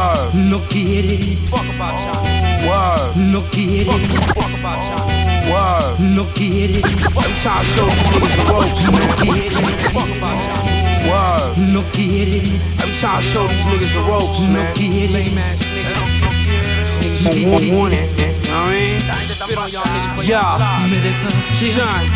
[0.00, 0.34] Word.
[0.34, 1.36] No quiere.
[1.50, 2.24] Fuck about y'all.
[2.64, 3.16] Word.
[3.32, 3.84] No quiere.
[3.84, 5.04] Fuck about y'all.
[5.52, 6.00] Word.
[6.16, 6.80] No quiere.
[7.20, 9.04] I'm trying to show these niggas the ropes, man.
[9.04, 9.60] No quiere.
[9.92, 10.64] Fuck about y'all.
[11.10, 11.52] Word.
[11.74, 12.40] No quiere.
[12.80, 14.54] I'm trying to show these niggas the ropes, man.
[14.54, 15.08] No quiere.
[15.12, 15.60] Lame ass.
[17.00, 18.34] These niggas want it, man.
[18.40, 19.29] You know what I mean?
[20.22, 20.56] Yeah.
[21.74, 22.06] Son.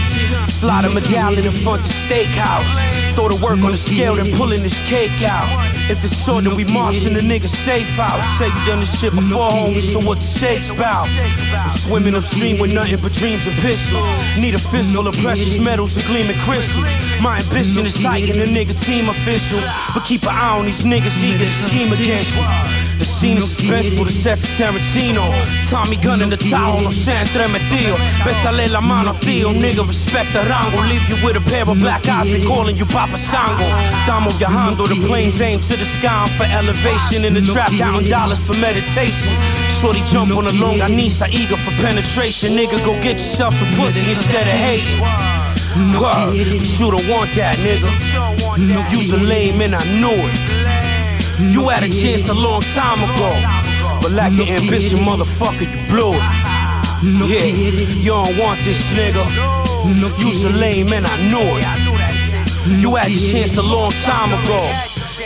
[0.61, 2.69] Fly the medallion in front of the steakhouse.
[3.15, 5.49] Throw the work on the scale, then pulling this cake out.
[5.91, 8.25] If it's short, then we marching the nigga safe house.
[8.39, 11.07] Say you done this shit before, homie, so what the shake's about?
[11.09, 14.07] I'm swimming upstream with nothing but dreams and pistols.
[14.39, 16.91] Need a fistful of precious metals and gleaming crystals.
[17.23, 19.61] My ambition is heighten the nigga team official.
[19.93, 22.84] But keep an eye on these niggas eager to scheme against you.
[22.99, 25.25] The scene is suspenseful, the sets Tarantino.
[25.69, 27.97] Tommy gun in the towel, no se entremetido.
[28.25, 30.81] Bésale la mano, tío, nigga, respect the rango.
[30.89, 33.65] Leave you with a pair of black eyes, they calling you Papa Shango.
[34.01, 37.25] Estamos viajando, the planes aim to the sky I'm for elevation.
[37.25, 39.35] In the trap, counting dollars for meditation.
[39.81, 42.53] Shorty jump on the long longanisa, eager for penetration.
[42.53, 45.01] Nigga, go get yourself some pussy instead of hating.
[46.01, 47.91] But you don't want that, nigga.
[48.93, 50.64] You's a lame and I knew it.
[51.41, 53.31] You had a chance a long time ago,
[54.01, 56.23] but lack the ambition, motherfucker, you blew it.
[57.27, 59.25] Yeah, you don't want this nigga.
[60.19, 62.81] You's a lame and I knew it.
[62.81, 64.59] You had your chance a long time ago,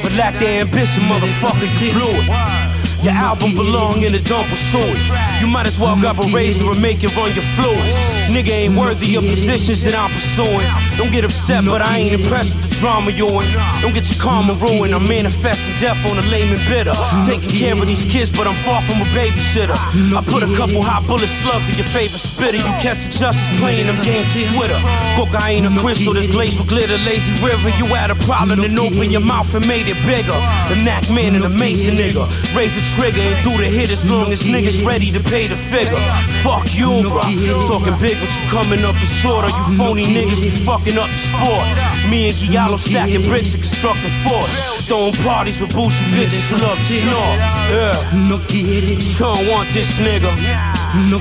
[0.02, 2.68] but lack the ambition, motherfucker, you blew it.
[3.04, 5.10] Your album belong in the dump of sewage.
[5.40, 7.96] You might as well grab a razor and make it run your fluids.
[8.26, 10.66] Nigga ain't worthy of positions that I'm pursuing.
[10.96, 13.50] Don't get upset, but I ain't impressed with drama you in.
[13.82, 14.94] Don't get your karma ruined.
[14.94, 16.94] I'm manifesting death on the lame and bitter.
[17.26, 19.74] Taking care of these kids, but I'm far from a babysitter.
[20.14, 22.58] I put a couple hot bullet slugs in your favorite spitter.
[22.58, 24.78] You catch the justice playing them games with Twitter.
[25.18, 27.70] Cocaine a crystal, this glaze with glitter, lazy river.
[27.74, 30.38] You had a problem, then open your mouth and made it bigger.
[30.70, 32.24] The knack man and the mason nigga.
[32.54, 35.56] Raise the trigger and do the hit as long as niggas ready to pay the
[35.56, 35.98] figure.
[36.46, 37.26] Fuck you, bro.
[37.66, 39.48] Talking big, but you coming up is shorter.
[39.48, 41.66] You phony niggas be fucking up the sport.
[42.10, 42.36] Me and
[42.68, 44.86] Giallo stacking bricks to construct a force.
[44.86, 47.38] Throwing parties with bougie bitches who love to snort.
[47.72, 48.28] Yeah.
[48.28, 50.28] But you don't want this nigga.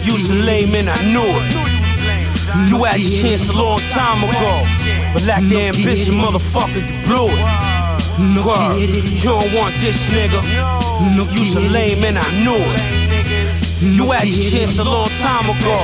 [0.05, 1.55] You's a lame and I knew it.
[2.69, 4.65] You had your chance a long time ago,
[5.13, 7.39] but lack the ambition, motherfucker, you blew it.
[8.43, 10.43] Word, you don't want this nigga.
[11.33, 12.81] You's a lame and I knew it.
[13.95, 15.79] You had your chance a long time ago,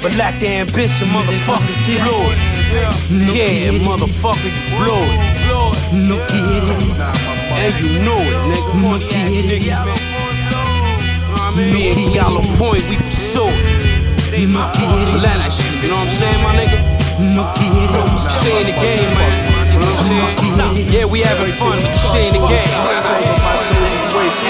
[0.00, 2.51] but lack the ambition, motherfucker, you blew it.
[2.72, 5.32] Yeah, motherfucker, you blew it.
[5.92, 6.96] No kidding,
[7.60, 8.72] And you knew it, nigga.
[8.72, 9.98] Corny ass niggas, man.
[11.72, 14.48] Me and Giallo Point, we pursue it.
[14.48, 15.20] No quiere.
[15.20, 16.80] Let that shit, you know what I'm saying, my nigga?
[17.36, 18.08] No quiere.
[18.40, 19.32] Shit in the game, man.
[19.72, 20.88] You know what I'm saying?
[20.88, 22.72] Yeah, we having fun, but shit in the game.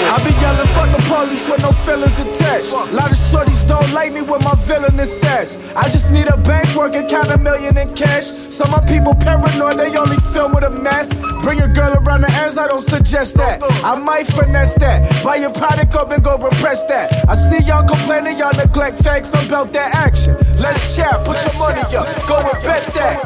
[0.07, 2.71] I be yelling, fuck the police with no feelings attached.
[2.71, 5.73] A Lot of shorties don't like me with my villainous ass.
[5.75, 8.25] I just need a bank working, count a million in cash.
[8.25, 11.15] Some my people paranoid, they only film with a mask.
[11.41, 13.61] Bring a girl around the ends, I don't suggest that.
[13.83, 15.23] I might finesse that.
[15.23, 17.29] Buy your product up and go repress that.
[17.29, 20.35] I see y'all complaining, y'all neglect facts about that action.
[20.57, 23.19] Let's chat, put your money up, go and bet that.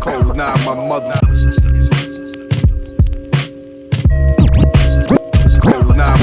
[0.00, 1.27] Cold nine, my mother.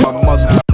[0.02, 0.65] My mother.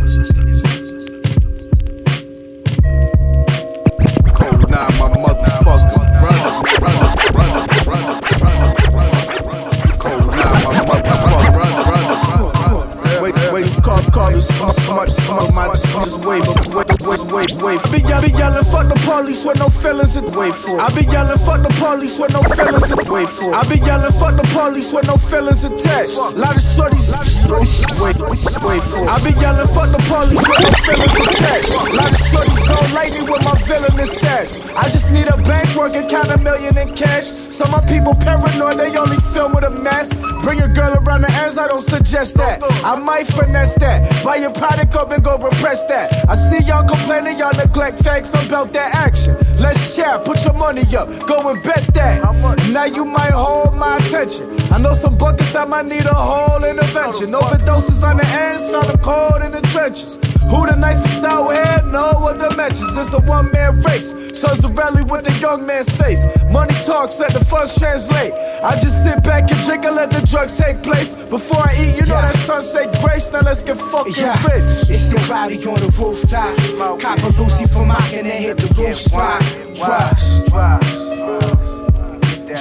[19.82, 20.78] Feelings to wait for.
[20.78, 20.82] it.
[20.82, 23.50] I be yelling, fuck the police with no feelings to wait for.
[23.50, 23.56] it.
[23.58, 26.18] I be yelling, fuck the police with no feelings attached.
[26.18, 27.10] Lot of shorties,
[27.50, 28.18] wait,
[28.62, 29.02] wait for.
[29.04, 29.10] it.
[29.10, 31.74] I be yelling, fuck the police with no feelings attached.
[31.98, 34.58] Lot of shorties don't like me with my villainous ass.
[34.78, 37.32] I just need a bank working, count a million in cash.
[37.50, 40.16] Some of my people paranoid, they only film with a mask.
[40.42, 42.62] Bring a girl around the ends, I don't suggest that.
[42.86, 44.24] I might finesse that.
[44.24, 46.30] Buy your product up and go repress that.
[46.30, 49.36] I see y'all complaining, y'all neglect facts about that action.
[49.62, 52.24] Let's chat, put your money up, go and bet that.
[52.72, 54.50] Now you might hold my attention.
[54.72, 57.32] I know some buckets I might need a whole intervention.
[57.32, 60.18] Overdoses on the ends, found a cold in the trenches.
[60.52, 61.82] Who the nicest out here?
[61.92, 62.96] No other mentions.
[62.98, 64.10] It's a one man race.
[64.38, 66.26] So it's a rally with the young man's face.
[66.52, 68.34] Money talks, let the funds translate.
[68.62, 71.22] I just sit back and drink and let the drugs take place.
[71.22, 73.32] Before I eat, you know that sunset grace.
[73.32, 74.92] Now let's get fucking Yeah, rich.
[74.92, 77.00] it's still cloudy on the rooftop.
[77.00, 79.40] Cop a Lucy for mocking and hit the roof spot.
[79.80, 80.44] Drugs.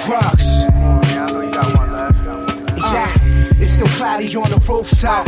[0.06, 0.46] Drugs.
[2.80, 3.12] Yeah,
[3.60, 5.26] it's still cloudy on the rooftop.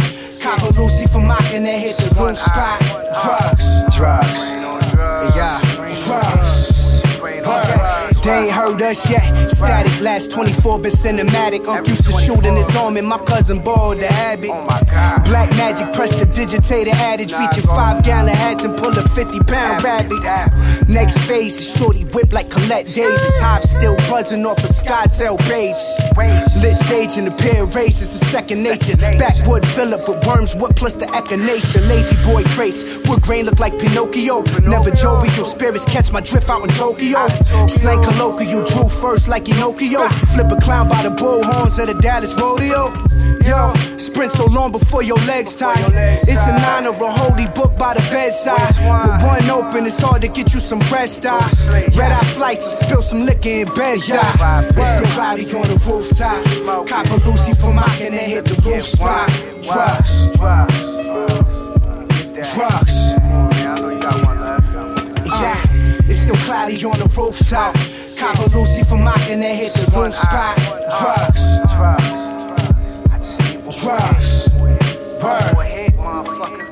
[0.53, 2.79] Cop a Lucy for mocking and hit the roof spot.
[3.25, 3.97] Drugs.
[3.97, 4.53] Drugs.
[5.35, 5.59] Yeah,
[6.05, 6.72] drugs.
[8.23, 9.49] They ain't heard us yet.
[9.49, 11.67] Static last 24 been cinematic.
[11.67, 14.51] I'm used to shooting his arm and my cousin borrowed the habit.
[15.25, 17.33] Black magic, press the digitator adage.
[17.33, 20.23] Feature five gallon hats and pull a 50 pound rabbit.
[20.89, 23.39] Next phase is shorty whip like Colette Davis.
[23.41, 25.83] Hive still buzzing off a Skytail beige.
[26.63, 28.97] Lit sage in a pair of races, a second nature.
[28.97, 31.89] Backwood Philip with worms, what plus the echinacea.
[31.89, 34.43] Lazy boy crates, wood grain look like Pinocchio.
[34.63, 37.27] Never jovial spirits catch my drift out in Tokyo.
[37.67, 40.09] Slang colloquial, drew first like Pinocchio.
[40.33, 42.93] Flip a clown by the bull horns at a Dallas rodeo.
[43.45, 45.75] Yo, sprint so long before your legs tie.
[46.29, 48.77] It's a nine or a holy book by the bedside.
[48.79, 51.27] With one open, it's hard to get you some rest.
[51.27, 51.39] I
[51.97, 53.99] red eye flights, I spill some liquor in bed.
[54.07, 56.89] Yeah, it's still cloudy on the rooftop.
[56.89, 59.29] Cop a Lucy for mocking and hit the roof spot.
[59.63, 60.27] Drugs.
[62.55, 63.13] Drugs.
[63.13, 63.22] Yeah,
[66.23, 67.75] still cloudy on the rooftop.
[68.17, 70.57] Cop a Lucy for mocking and hit the roof spot.
[71.01, 71.59] Drugs.
[71.75, 72.23] Drugs.
[73.81, 74.43] Drugs.
[76.45, 76.72] It's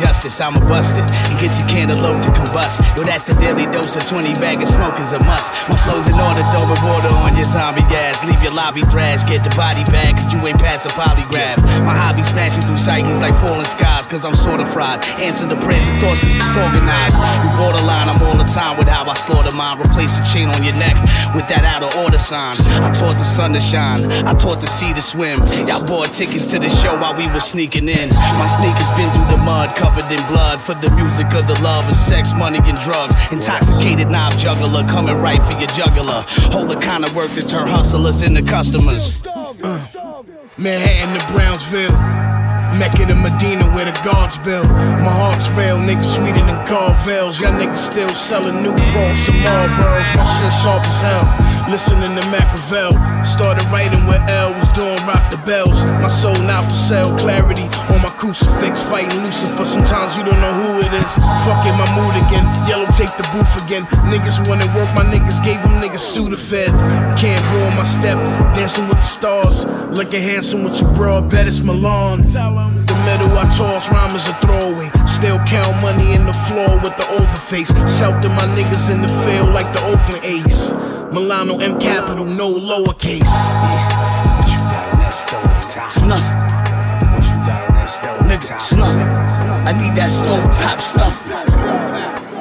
[0.00, 0.40] any justice?
[0.40, 2.80] I'ma bust it and get your cantaloupe to combust.
[2.96, 5.52] Yo, that's the daily dose of 20 bag of smoke is a must.
[5.68, 8.24] My flow's in order, throw a water on your zombie ass.
[8.24, 11.60] Leave your lobby thrash, get the body bag, cause you ain't pass a polygraph.
[11.84, 15.04] My hobby smashing through psyches like falling skies, cause I'm sorta fried.
[15.20, 17.16] Answer the prayers and thoughts is disorganized.
[17.44, 19.76] You borderline, I'm all the time with how I slaughter mine.
[19.80, 20.96] Replace a chain on your neck
[21.36, 22.56] with that out of order sign.
[22.80, 25.44] I taught the sun to shine, I taught the sea to swim.
[25.68, 28.08] Y'all bought tickets to the show while we were sneaking in.
[28.40, 31.86] My sneakers been through the mud, covered in blood for the music of the love
[31.86, 33.14] and sex, money and drugs.
[33.32, 36.24] Intoxicated knob juggler coming right for your jugular.
[36.52, 39.20] Hold the kind of work to turn hustlers into customers.
[39.26, 40.22] Uh,
[40.58, 41.92] Manhattan to Brownsville.
[42.78, 44.68] Mecca to Medina where the guards build.
[44.68, 47.40] My heart's real, niggas sweeter than Carvels.
[47.40, 50.08] Y'all niggas still selling Newports and Marlboros.
[50.16, 51.55] My shit sharp as hell.
[51.68, 52.94] Listening to Mac Machiavel.
[53.26, 55.82] Started writing where L was doing rock the bells.
[55.98, 58.80] My soul not for sale, clarity on my crucifix.
[58.82, 59.66] Fighting Lucifer.
[59.66, 61.10] Sometimes you don't know who it is.
[61.42, 62.46] Fuck it, my mood again.
[62.68, 63.82] Yellow take the booth again.
[64.06, 66.70] Niggas wanna work, my niggas gave them niggas Sudafed.
[67.18, 68.16] Can't ruin my step.
[68.54, 69.64] Dancing with the stars.
[69.90, 72.24] Looking handsome with your broad, bet it's Milan.
[72.26, 74.90] The middle I toss, rhyme is a throwaway.
[75.08, 77.74] Still count money in the floor with the older face.
[77.98, 80.72] Shout to my niggas in the field like the Oakland Ace.
[81.12, 83.20] Milano M capital, no lowercase.
[83.22, 85.92] What you got on that stove top?
[85.92, 86.24] Snuff.
[87.12, 88.96] What you got on that stove Nigga, snuff.
[89.66, 91.55] I need that stove top stuff.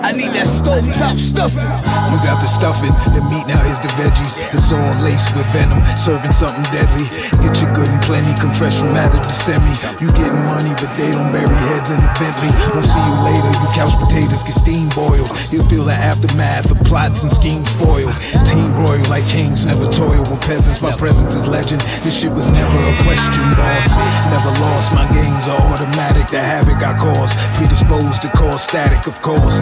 [0.05, 1.57] I need that stove top stuff.
[1.57, 4.37] You got the stuffing, the meat now is the veggies.
[4.53, 7.09] It's all laced with venom, serving something deadly.
[7.41, 9.65] Get your good and plenty, come fresh from matter to semi.
[9.97, 12.53] You getting money, but they don't bury heads in the Bentley.
[12.77, 15.25] Won't see you later, you couch potatoes get steam boiled.
[15.49, 18.13] You feel the aftermath of plots and schemes foiled.
[18.45, 20.85] Team royal like kings, never toil with peasants.
[20.85, 21.81] My presence is legend.
[22.05, 23.97] This shit was never a question, boss.
[24.29, 26.29] Never lost, my gains are automatic.
[26.29, 29.57] The havoc I cause, predisposed to cause static, of course.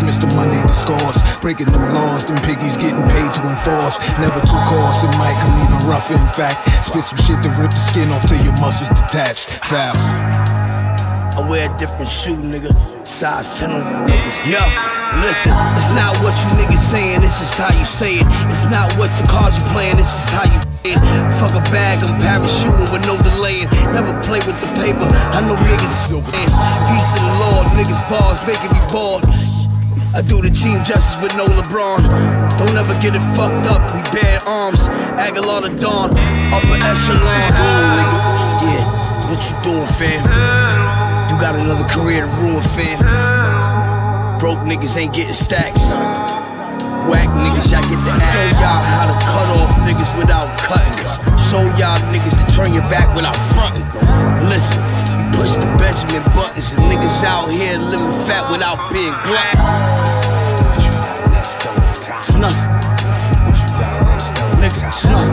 [0.00, 0.26] Mr.
[0.34, 1.22] Monday discourse.
[1.40, 3.98] Breaking them laws, them piggies getting paid to enforce.
[4.18, 6.14] Never too coarse, it might come even rougher.
[6.14, 9.48] In fact, spit some shit to rip the skin off till your muscles detached.
[9.64, 10.49] Fouls.
[11.40, 12.68] I wear a different shoe, nigga.
[13.00, 14.36] Size 10 on you niggas.
[14.44, 14.60] Yo,
[15.24, 18.28] listen, it's not what you niggas saying, this is how you say it.
[18.52, 21.00] It's not what the cards you playing, this is how you play it.
[21.40, 23.72] Fuck a bag, I'm parachuting with no delaying.
[23.88, 26.52] Never play with the paper, I know niggas is.
[26.92, 29.24] Peace to the Lord, niggas bars making me bored.
[30.12, 32.04] I do the team justice with no LeBron.
[32.60, 34.92] Don't ever get it fucked up, we bare arms.
[35.16, 36.12] Aguilar the Dawn,
[36.52, 37.40] upper echelon.
[37.96, 38.20] nigga.
[38.60, 38.84] Yeah,
[39.24, 40.99] what you doing, fam?
[41.40, 43.00] Got another career to ruin, fam.
[44.38, 45.80] Broke niggas ain't getting stacks.
[47.08, 48.52] Whack niggas, y'all get the axe.
[48.52, 51.00] Show y'all how to cut off niggas without cutting.
[51.48, 53.88] Show y'all niggas to turn your back without fronting.
[54.52, 54.84] Listen,
[55.32, 59.64] push the Benjamin buttons and niggas out here living fat without being glutton.
[60.60, 62.22] What you got on that stove top?
[62.22, 62.58] Snuff.
[63.48, 65.28] What you got on that stove Nigga, snuff.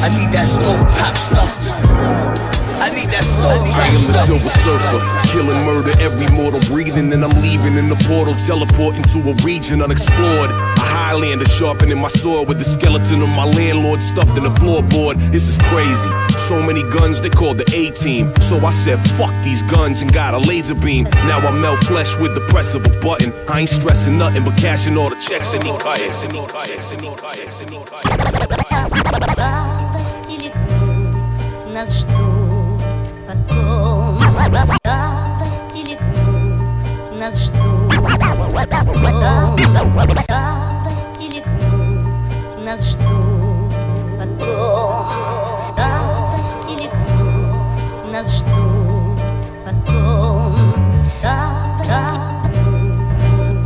[0.00, 2.63] I need that stove top stuff.
[2.83, 4.25] I need that stove top I am the stuff.
[4.25, 5.01] silver surfer,
[5.31, 9.81] killing murder every mortal breathing, and I'm leaving in the portal, teleporting to a region
[9.81, 10.51] unexplored.
[10.51, 15.15] A Highlander sharpening my sword with the skeleton of my landlord stuffed in the floorboard.
[15.31, 16.09] This is crazy.
[16.47, 18.33] So many guns, they called the A team.
[18.41, 21.03] So I said, fuck these guns and got a laser beam.
[21.29, 23.33] Now I melt flesh with the press of a button.
[23.47, 26.09] I ain't stressing nothing but cashing all the checks that he cutting.
[29.39, 32.32] Радость или грусть нас ждут потом.
[34.83, 39.55] Радость или грусть нас ждут потом.
[40.27, 43.71] Радость или грусть нас ждут
[44.17, 45.05] потом.
[45.77, 49.19] Радость или грусть нас ждут
[49.63, 50.55] потом.
[51.21, 52.91] Радость или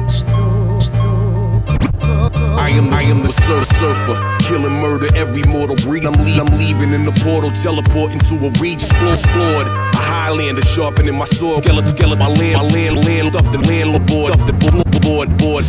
[0.03, 2.59] грусть ждут, ждут потом.
[2.59, 6.03] I am, I am the surf surfer, killing murder every mortal breed.
[6.05, 9.86] I'm, le- I'm leaving in the portal, teleporting to a region explored.
[10.08, 12.18] Highlander sharpening my sword, skeleton, skeleton.
[12.18, 15.68] My land, my land, land, stuffed the landlord stuffed the board, board, boys,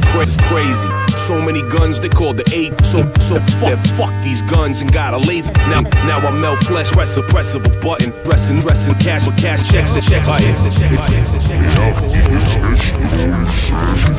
[0.50, 0.90] crazy.
[1.28, 2.74] So many guns, they call the eight.
[2.86, 5.54] So, so fuck, fuck these guns and got a laser.
[5.70, 9.32] Now, now I melt flesh, press a press of a button, pressing, pressing cash for
[9.34, 10.28] cash checks to checks.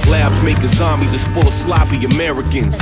[0.06, 2.76] Labs making zombies is full of sloppy Americans.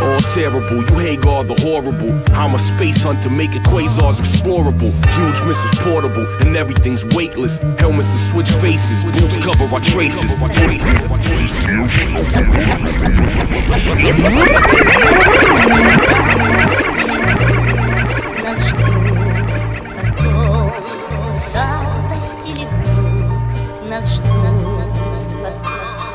[0.00, 2.10] All terrible, you Hagar the horrible.
[2.34, 4.92] I'm a space hunter making quasars explorable.
[5.14, 7.58] Huge missiles portable, and everything's weightless.
[7.78, 10.40] Helmets to switch faces, wolves cover our traces.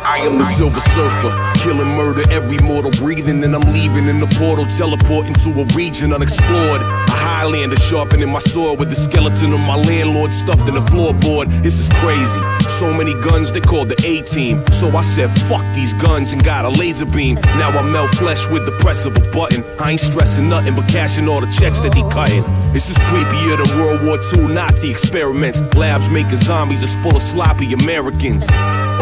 [0.07, 4.27] I am the silver surfer, killing murder every mortal breathing, and I'm leaving in the
[4.27, 7.04] portal, teleporting to a region unexplored.
[7.45, 11.45] Highlander sharpening my sword with the skeleton of my landlord stuffed in the floorboard.
[11.61, 12.41] This is crazy.
[12.79, 14.65] So many guns, they called the A team.
[14.71, 17.35] So I said, fuck these guns and got a laser beam.
[17.61, 19.63] Now I melt flesh with the press of a button.
[19.79, 22.41] I ain't stressing nothing but cashing all the checks that he cutting.
[22.73, 25.61] This is creepier than World War II Nazi experiments.
[25.75, 28.47] Labs making zombies is full of sloppy Americans.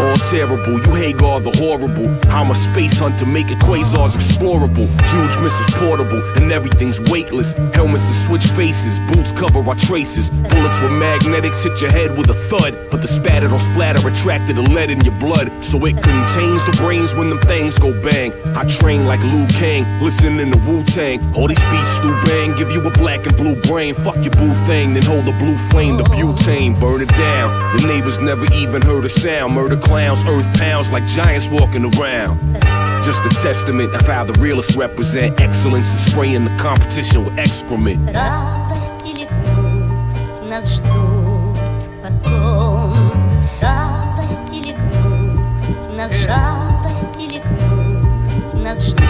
[0.04, 2.10] All terrible, you Hagar the horrible.
[2.30, 4.88] I'm a space hunter making quasars explorable.
[5.14, 7.54] Huge missiles portable, and everything's weightless.
[7.74, 10.30] Helmets that switch faces, boots cover our traces.
[10.30, 14.58] Bullets with magnetics hit your head with a thud, but the spatter don't splatter, attracted
[14.58, 15.48] the lead in your blood.
[15.64, 18.34] So it contains the brains when them things go bang.
[18.58, 21.24] I train like Liu Kang, listening to Wu Tang.
[21.34, 23.96] All these beats do bang, give you a black and blue brain.
[23.96, 27.78] Fuck your blue thing, then hold the blue flame, the butane, burn it down.
[27.78, 29.54] The neighbors never even heard a sound.
[29.54, 32.39] Murder clowns, earth pounds like giants walking around.
[33.03, 38.11] Just a testament of how the realists represent excellence and spraying the competition with excrement.
[38.13, 41.59] Радость или грусть нас ждут
[42.03, 42.95] потом.
[43.61, 49.09] Радость или грусть нас радость или грусть нас ждут.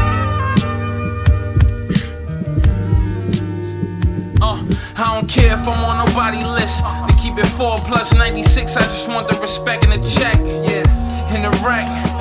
[4.41, 4.57] Uh,
[4.97, 6.83] I don't care if I'm on nobody list.
[7.24, 10.38] Keep it 4 plus 96, I just want the respect and the check.
[10.40, 12.13] Yeah, in the wreck.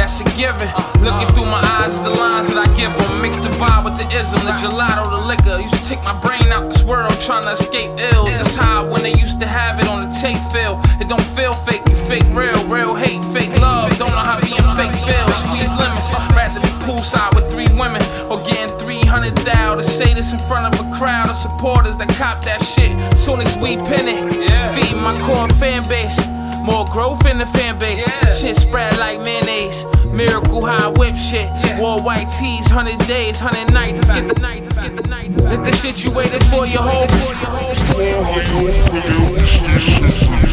[0.00, 0.64] That's a given.
[1.04, 3.20] Looking through my eyes is the lines that I give them.
[3.20, 5.60] Mixed the vibe with the ism, the gelato, the liquor.
[5.60, 8.24] Used to take my brain out this world trying to escape ill.
[8.24, 10.80] That's how when they used to have it on the tape feel.
[11.04, 13.92] It don't feel fake, you fake real, real hate, fake love.
[14.00, 15.36] Don't know how being fake feels.
[15.36, 16.08] Squeeze limits.
[16.32, 18.00] Rather be poolside with three women
[18.32, 22.08] or getting 300 thou to say this in front of a crowd of supporters that
[22.16, 22.96] cop that shit.
[23.20, 24.24] Soon as we pin it,
[24.72, 26.16] feed my core fan base.
[26.62, 28.04] More growth in the fan base.
[28.38, 29.84] Shit spread like mayonnaise.
[30.06, 31.48] Miracle high whip shit.
[31.78, 33.98] Wore white tees, 100 days, 100 nights.
[33.98, 35.36] Let's get the nights, let's get the nights.
[35.36, 38.22] Let's get the shit you waited for your whole, for your whole, for your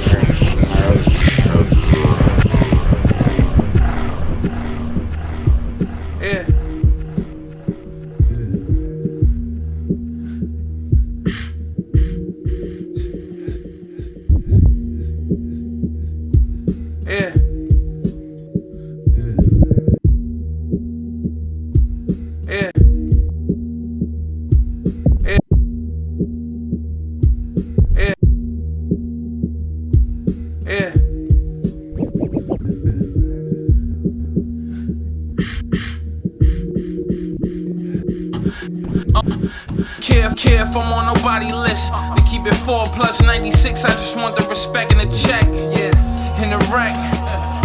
[44.22, 45.46] Want the respect and the check.
[45.48, 46.96] Yeah, in the wreck.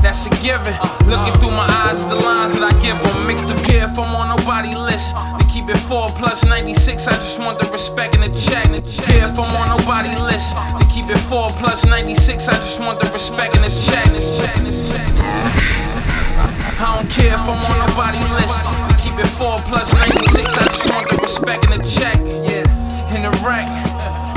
[0.03, 0.77] That's a given.
[1.09, 3.27] Looking through my eyes the lines that I give them.
[3.27, 5.17] Mixed up here if I'm on nobody list.
[5.17, 8.69] To keep it 4 plus 96, I just want the respect and the check.
[9.09, 10.53] Here if I'm on nobody list.
[10.55, 14.05] To keep it 4 plus 96, I just want the respect and the check.
[16.77, 18.61] I don't care if I'm on nobody list.
[18.61, 22.21] To keep it 4 plus 96, I just want the respect and the check.
[22.45, 23.84] Yeah, in the wreck.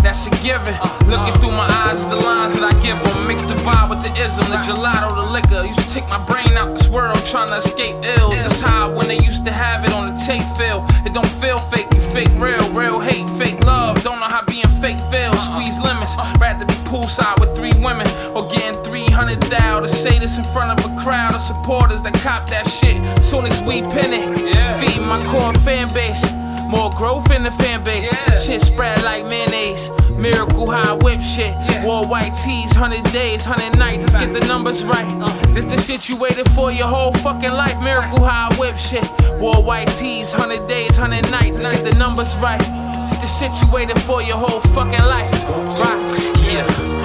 [0.07, 0.71] That's a given.
[1.11, 3.27] Looking through my eyes is the lines that I give them.
[3.27, 5.67] Mixed the vibe with the ism, the gelato, the liquor.
[5.67, 8.31] Used to take my brain out this world trying to escape ill.
[8.31, 10.87] That's how when they used to have it on the tape feel.
[11.03, 14.01] It don't feel fake, you fake real, real hate, fake love.
[14.01, 15.43] Don't know how being fake feels.
[15.43, 16.15] Squeeze limits.
[16.39, 20.71] Rather be poolside with three women or getting 300 thou to say this in front
[20.71, 22.95] of a crowd of supporters that cop that shit.
[23.21, 24.23] Soon as we pin it,
[24.79, 26.23] feed my core fan base.
[26.67, 28.09] More growth in the fan base.
[28.43, 29.89] Shit spread like mayonnaise.
[30.11, 31.55] Miracle high whip shit.
[31.83, 34.03] Wore white tees, 100 days, 100 nights.
[34.03, 35.07] Let's get the numbers right.
[35.53, 37.81] This the shit you waited for your whole fucking life.
[37.81, 39.05] Miracle high whip shit.
[39.39, 41.63] Wore white tees, 100 days, 100 nights.
[41.63, 42.61] Let's get the numbers right.
[43.09, 45.31] It's the shit you waited for your whole fucking life.
[45.79, 46.33] Right.
[46.51, 46.96] Yeah.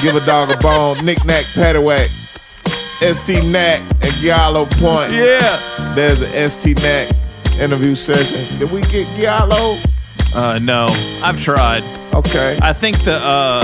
[0.03, 2.11] Give a dog a bone, Nick Knack Patty Whack.
[3.03, 5.12] ST Knack and Giallo Point.
[5.12, 5.92] Yeah.
[5.94, 7.14] There's an ST Knack
[7.59, 8.59] interview session.
[8.59, 9.78] Did we get Giallo?
[10.34, 10.86] Uh, no,
[11.22, 11.82] I've tried.
[12.14, 12.59] Okay.
[12.62, 13.62] I think the uh,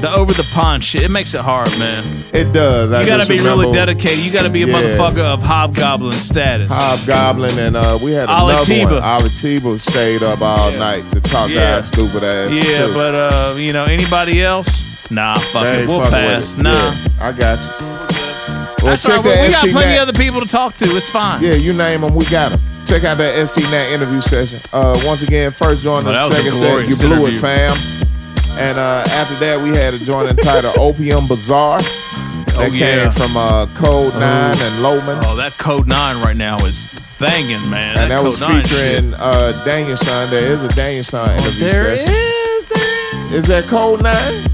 [0.00, 2.24] the over the pond shit it makes it hard, man.
[2.32, 2.90] It does.
[2.92, 4.18] I You gotta be really dedicated.
[4.18, 4.74] You gotta be a Yeah.
[4.74, 6.70] motherfucker of hobgoblin status.
[6.72, 8.92] Hobgoblin and uh, we had Ali another Tebow.
[8.94, 9.02] one.
[9.02, 10.78] Ali Tebow stayed up all Yeah.
[10.78, 11.76] night to talk Yeah.
[11.76, 12.56] guys stupid ass.
[12.56, 12.94] yeah, too.
[12.94, 14.82] but uh, you know, anybody else?
[15.10, 15.78] Nah, fuck it.
[15.80, 16.50] ain't We'll fucking pass.
[16.56, 16.62] with it.
[16.62, 16.92] Nah.
[16.92, 17.86] Yeah, I got you.
[18.82, 19.34] Well, That's all check right.
[19.34, 20.96] that We got ST plenty of other people to talk to.
[20.96, 21.42] It's fine.
[21.42, 22.60] Yeah, you name them, we got them.
[22.84, 24.60] Check out that ST Knack interview session.
[24.72, 26.64] Uh, once again, first joint Oh, that the was a second set.
[26.88, 27.36] You glorious blew interview.
[27.36, 28.56] it, fam.
[28.58, 31.80] And uh, after that, we had a joint entitled Opium Bazaar.
[31.80, 33.10] That Oh, came yeah.
[33.10, 35.18] from uh, Code Nine and Lowman.
[35.24, 36.82] Oh, that Code Nine right now is
[37.18, 37.98] banging, man.
[37.98, 40.30] and that, was 9 featuring uh, Daniel Son.
[40.30, 42.14] There is a Daniel Danielson interview there session.
[42.14, 44.50] is, there Is that Code Nine?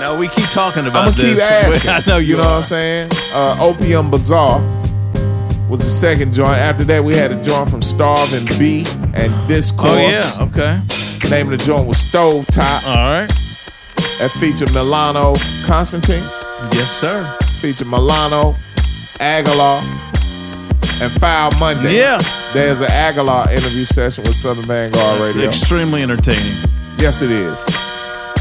[0.00, 1.50] No, we keep talking about I'm gonna keep this.
[1.84, 1.90] asking.
[1.90, 2.46] I know you, You know are.
[2.46, 3.10] what I'm saying?
[3.32, 4.60] Uh, Opium Bazaar
[5.68, 6.50] was the second joint.
[6.58, 8.84] After that, we had a joint from Starving B
[9.14, 9.90] and Discourse.
[9.90, 11.28] Oh yeah, okay.
[11.28, 12.84] Name of the joint was Stove Top.
[12.86, 13.28] All right.
[14.18, 15.34] That featured Milano
[15.64, 16.22] Constantine.
[16.72, 17.36] Yes, sir.
[17.60, 18.54] Featured Milano,
[19.20, 19.82] Aguilar,
[21.00, 21.96] and Foul Monday.
[21.96, 22.18] Yeah.
[22.52, 25.48] There's an Aguilar interview session with Southern Vanguard Radio.
[25.48, 26.56] Extremely entertaining.
[26.98, 27.60] Yes, it is.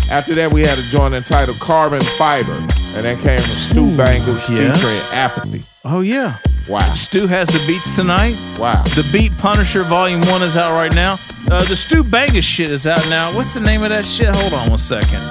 [0.10, 4.50] After that, we had a joint entitled Carbon Fiber, and that came from Stu Bangas
[4.50, 4.78] yes.
[4.78, 5.64] featuring Apathy.
[5.84, 6.38] Oh yeah.
[6.68, 6.94] Wow.
[6.96, 8.36] Stu has the beats tonight.
[8.58, 8.84] Wow.
[8.84, 11.18] The Beat Punisher Volume One is out right now.
[11.50, 13.34] Uh, the Stu Bangas shit is out now.
[13.34, 14.36] What's the name of that shit?
[14.36, 15.22] Hold on one second.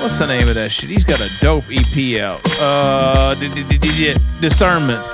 [0.00, 0.90] What's the name of that shit?
[0.90, 2.40] He's got a dope EP out.
[2.60, 3.34] Uh,
[4.40, 5.04] Discernment.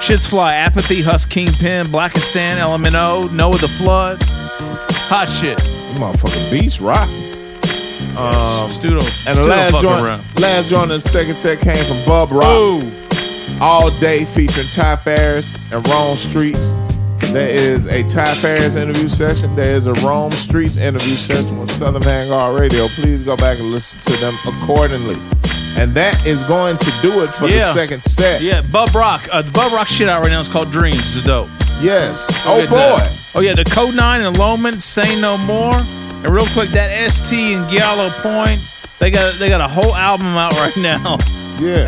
[0.00, 4.22] Shits Fly, Apathy, Hus Kingpin, Blacastan, LMNO, Noah the Flood.
[4.22, 5.58] Hot shit.
[5.96, 7.29] Motherfucking beats rocking.
[8.16, 10.40] Um, Studio, and the last joint, around.
[10.40, 12.84] last joint in the second set came from Bub Rock.
[13.60, 16.76] All day featuring Ty Farris and Rome Streetz.
[17.32, 19.54] There is a Ty Farris interview session.
[19.54, 22.88] There is a Rome Streetz interview session with Southern Vanguard Radio.
[22.88, 25.16] Please go back and listen to them accordingly.
[25.76, 28.40] And that is going to do it for the second set.
[28.42, 29.28] Yeah, Bub Rock.
[29.30, 30.98] Uh, the Bub Rock shit out right now is called Dreams.
[31.16, 31.48] It's dope.
[31.80, 32.28] Yes.
[32.44, 33.10] Oh get that.
[33.12, 33.18] boy.
[33.36, 35.70] Oh yeah, the Code Nine and Loman, Say No More,
[36.24, 38.60] and real quick that ST and Giallo Point.
[38.98, 41.16] They got they got a whole album out right now.
[41.58, 41.86] Yeah.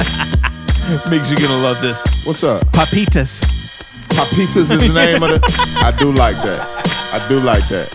[1.10, 2.02] Makes you gonna love this.
[2.24, 2.64] What's up?
[2.72, 3.42] Papitas.
[4.08, 5.42] Papitas is the name of it.
[5.82, 6.60] I do like that.
[7.12, 7.94] I do like that.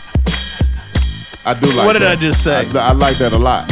[1.46, 2.12] I do like What did that.
[2.18, 2.66] I just say?
[2.68, 3.68] I, I like that a lot.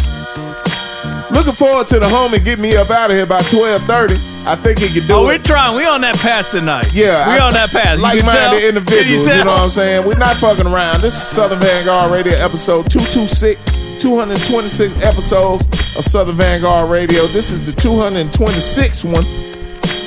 [1.32, 4.16] Looking forward to the homie get me up out of here by twelve thirty.
[4.48, 5.26] I think he could do Oh, it.
[5.26, 5.76] we're trying.
[5.76, 6.93] We on that path tonight.
[6.93, 7.98] Yeah, we I- on that path.
[7.98, 8.04] You?
[8.04, 9.46] Like-minded you individuals, you, tell?
[9.46, 10.06] know what I'm saying?
[10.06, 11.02] We're not fucking around.
[11.02, 13.66] This is Southern Vanguard Radio episode 226,
[14.00, 15.66] 226 episodes
[15.98, 17.26] of Southern Vanguard Radio.
[17.26, 19.26] This is the 226th one.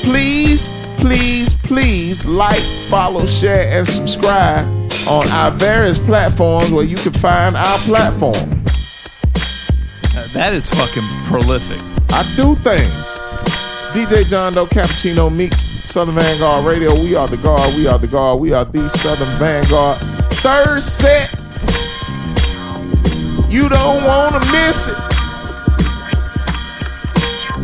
[0.05, 4.66] Please, please, please like, follow, share, and subscribe
[5.09, 8.62] on our various platforms where you can find our platform.
[10.32, 11.80] That is fucking prolific.
[12.11, 13.17] I do things.
[13.99, 16.94] DJ John Doe Cappuccino meets Southern Vanguard Radio.
[16.94, 17.74] We are the guard.
[17.74, 18.38] We are the guard.
[18.38, 20.01] We are the Southern Vanguard.
[20.34, 21.32] Third set.
[23.51, 24.94] You don't want to miss it.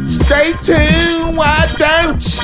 [0.09, 1.37] Stay tuned.
[1.37, 2.43] Why don't you?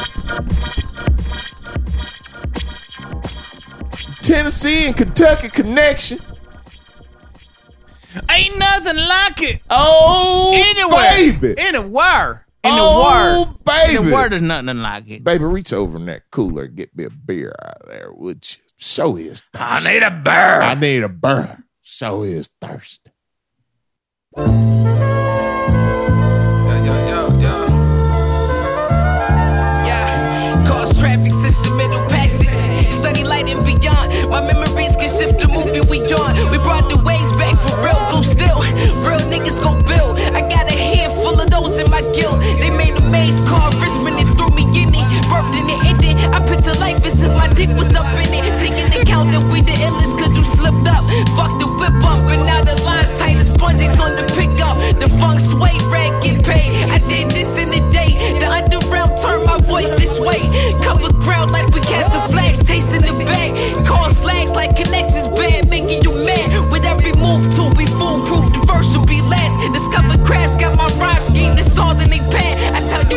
[4.23, 6.21] Tennessee and Kentucky connection.
[8.31, 9.63] Ain't nothing like it.
[9.69, 11.11] Oh, anywhere,
[11.41, 11.61] baby.
[11.61, 13.97] anywhere, in Oh, the world, baby.
[13.97, 15.25] in the world, there's nothing like it.
[15.25, 18.47] Baby, reach over in that cooler and get me a beer out of there, would
[18.51, 18.57] you?
[18.77, 19.57] Show his thirst.
[19.87, 20.63] I need a bear.
[20.63, 21.65] I need a beer.
[21.83, 23.11] Show his thirst.
[29.87, 32.49] Yeah, cause traffic system, middle passage.
[32.93, 34.31] Study light and beyond.
[34.31, 36.51] My memories can shift the movie we on.
[36.51, 38.61] We brought the waves back for real blue still.
[39.07, 39.81] Real niggas go
[46.67, 48.45] I life as if my dick was up in it.
[48.61, 51.01] Taking account that we the illest cause you slipped up.
[51.37, 54.77] Fuck the whip up and now the lines tight as bungees on the pickup.
[55.01, 56.91] The funk sway rag get paid.
[56.91, 58.39] I did this in the day.
[58.39, 60.41] The underground turned my voice this way.
[60.85, 63.51] Cover ground like we capture flags, chasing the bag.
[63.87, 66.71] Call slags like connections bad, making you mad.
[66.71, 68.40] With every move to we foolproof.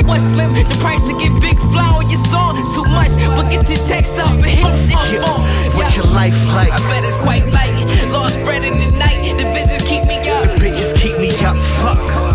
[0.04, 2.84] I tell you what, Slim, the price to get big fly on your song too
[2.86, 3.10] much.
[3.36, 5.42] But get your checks up and hit six phone.
[5.42, 5.76] Yeah.
[5.76, 6.72] What's your life like?
[6.72, 7.74] I bet it's quite light.
[8.12, 9.38] Lost bread in the night.
[9.38, 10.50] The visions keep me up.
[10.60, 12.33] Bitches keep me up, fuck.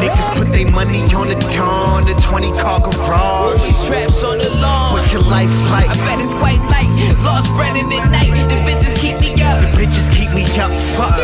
[0.00, 3.60] Niggas put their money on the dawn, the 20 car garage.
[3.60, 4.92] Booby traps on the lawn.
[4.94, 5.88] What's your life like?
[5.88, 6.90] I bet it's quite light.
[7.24, 8.32] Lost bread in the night.
[8.48, 9.60] The visions keep me up.
[9.62, 11.14] The bitches keep me up, fuck.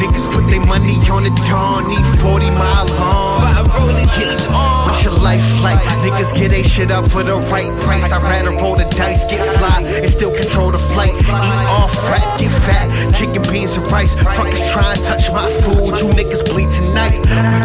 [0.00, 3.40] Niggas put their money on the dawn, need 40 mile long.
[3.40, 4.88] Five rollies each on.
[4.88, 5.78] What's your life like?
[6.04, 8.10] Niggas get they shit up for the right price.
[8.10, 11.14] I'd rather roll the dice, get fly, and still control the flight.
[11.14, 12.88] Eat off, rap, get fat.
[13.14, 14.14] Chicken beans and rice.
[14.14, 15.98] Fuckers try and touch my food.
[16.00, 17.18] You niggas bleed tonight.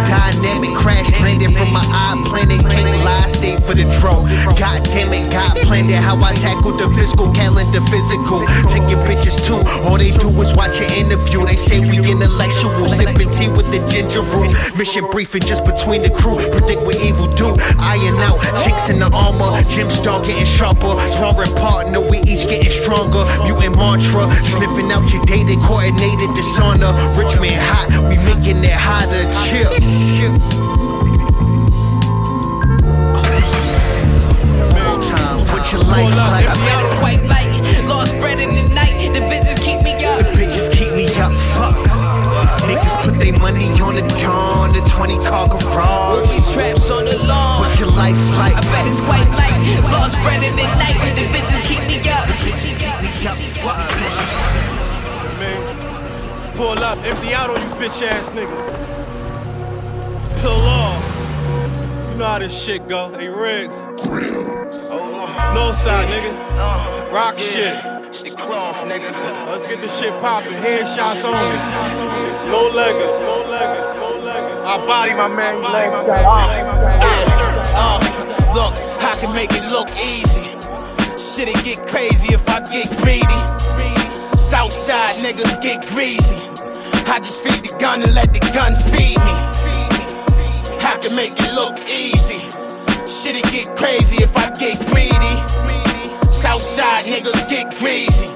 [0.05, 2.59] Dynamic crash landed from my eye planet.
[2.69, 4.25] Can't lie, stay for the draw.
[4.57, 6.01] God damn it, God planned it.
[6.01, 8.41] How I tackled the fiscal calendar physical.
[8.85, 9.57] Your bitches too.
[9.87, 11.45] All they do is watch your interview.
[11.45, 12.87] They say we intellectual.
[12.89, 14.53] Sipping tea with the ginger root.
[14.77, 16.37] Mission briefing just between the crew.
[16.51, 17.55] Predict what evil do.
[17.79, 18.37] Iron out.
[18.63, 19.61] Chicks in the armor.
[19.69, 20.93] Jim Star getting sharper.
[21.11, 21.99] Sparring partner.
[21.99, 22.19] We
[22.85, 23.25] stronger.
[23.43, 24.29] Mutant mantra.
[24.53, 25.57] Sniffing out your data.
[25.65, 26.93] Coordinated dishonor.
[27.17, 27.89] Rich man hot.
[28.09, 29.25] We making it hotter.
[29.45, 29.73] Chill.
[34.85, 35.39] More time.
[35.49, 36.45] What's your life like?
[36.45, 37.51] Bet it's quite light.
[37.89, 39.13] Lost bread in the night.
[39.13, 40.34] The visions keep me up.
[43.25, 46.27] Niggas put their money on the dawn, the 20 car garage.
[46.27, 47.61] Booby traps on the lawn.
[47.61, 48.53] What's your life like?
[48.53, 49.55] I bet it's quite light.
[49.91, 51.15] Lost bread in the night.
[51.15, 52.25] The visions keep me up.
[56.55, 58.75] Pull up, empty out on you bitch ass niggas.
[60.41, 61.03] Pull off.
[62.11, 63.11] You know how this shit go.
[63.13, 63.75] Hey, Riggs.
[65.53, 66.33] No side, nigga.
[66.57, 67.13] Uh-huh.
[67.13, 67.94] Rock shit.
[68.23, 70.53] Let's get this shit poppin'.
[70.53, 71.57] Headshots only.
[72.49, 74.65] No leggers, no leggers, no leggers.
[74.65, 75.55] I body my man.
[75.55, 75.91] You leg
[77.75, 77.99] Uh,
[78.55, 80.47] look, I can make it look easy.
[81.19, 83.41] Shit'll get crazy if I get greedy.
[84.37, 86.37] Southside niggas get greasy.
[87.07, 89.35] I just feed the gun and let the gun feed me.
[90.87, 92.39] I can make it look easy.
[93.11, 95.14] Shit'll get crazy if I get greedy.
[96.55, 98.27] Southside niggas get greasy.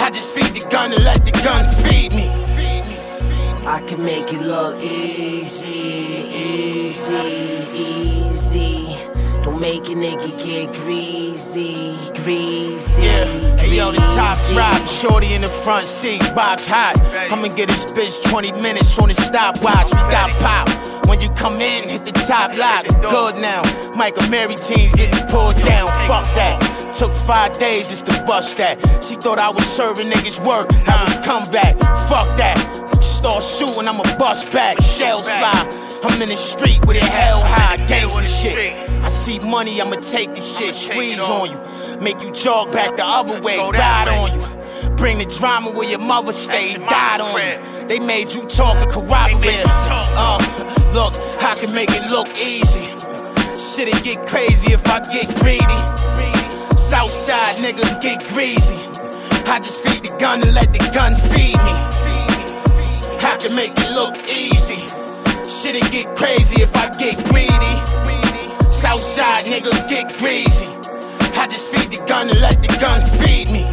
[0.00, 2.28] I just feed the gun and let the gun feed me.
[3.66, 7.14] I can make it look easy, easy,
[7.74, 8.96] easy.
[9.42, 13.02] Don't make a nigga get greasy, greasy.
[13.02, 13.24] Yeah,
[13.56, 14.54] hey yo, the top greasy.
[14.54, 16.96] drop, shorty in the front seat, box hot.
[17.32, 19.90] I'ma get this bitch 20 minutes on the stopwatch.
[19.90, 20.68] We got pop.
[21.08, 22.86] When you come in, hit the top lock.
[23.10, 23.62] Good now.
[23.96, 25.88] Michael Mary jeans getting pulled down.
[26.06, 26.77] Fuck that.
[26.98, 28.76] Took five days just to bust that.
[29.04, 30.68] She thought I was serving niggas work.
[30.88, 31.78] I was come back.
[32.08, 32.58] Fuck that.
[33.00, 34.80] Start shooting, I'ma bust back.
[34.82, 35.88] Shells fly.
[36.02, 38.72] I'm in the street with it hell high, gangsta shit.
[39.02, 43.04] I see money, I'ma take this shit, squeeze on you, make you jog back the
[43.04, 44.96] other way, ride on you.
[44.96, 47.88] Bring the drama where your mother stayed, died on you.
[47.88, 49.64] They made you talk and corroborate.
[49.66, 50.38] Uh,
[50.94, 52.88] look, I can make it look easy.
[53.56, 55.97] Shit'll get crazy if I get greedy.
[56.88, 58.74] Southside niggas get greasy.
[59.46, 61.74] I just feed the gun and let the gun feed me.
[63.30, 64.80] I can make it look easy.
[65.46, 67.74] Shit'll get crazy if I get greedy.
[68.70, 70.66] Southside niggas get greasy.
[71.36, 73.64] I just feed the gun and let the gun feed me.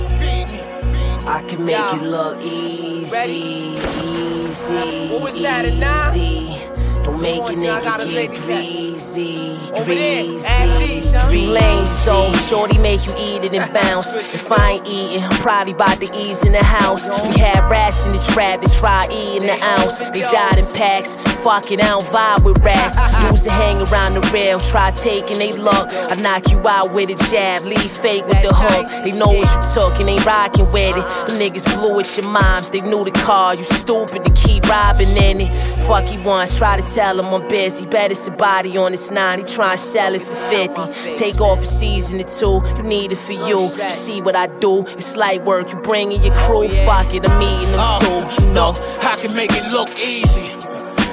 [1.27, 6.19] I can make it look easy, easy, What was that, a nine?
[6.19, 6.74] easy.
[7.05, 11.27] Don't make a son, I got nigga get greasy, greasy, add these, son.
[11.29, 11.45] greasy.
[11.45, 14.15] Lane so shorty make you eat it and bounce.
[14.15, 17.07] If I ain't eating, I'm probably about to ease in the house.
[17.07, 19.99] We had rats in the trap to try eating the ounce.
[19.99, 21.15] They died in packs.
[21.45, 22.97] Fucking, I don't vibe with rats.
[23.29, 25.89] Used to hang around the rail, try taking they luck.
[26.09, 28.87] I knock you out with a jab, leave fake with the hook.
[29.05, 31.05] They know what you took and ain't rocking with it.
[31.27, 33.53] The niggas blew at your moms, they knew the car.
[33.55, 35.81] You stupid to keep robbing in it.
[35.83, 37.85] Fuck he wants, try to tell him I'm busy.
[37.85, 41.13] Bet it's a body on this nine, he try to sell it for 50.
[41.13, 43.67] Take off a season or two, you need it for you.
[43.67, 45.71] You see what I do, it's light work.
[45.71, 48.43] You bringing your crew, oh, fuck it, I'm eating them uh, too.
[48.43, 48.73] You know.
[49.01, 50.47] I can make it look easy.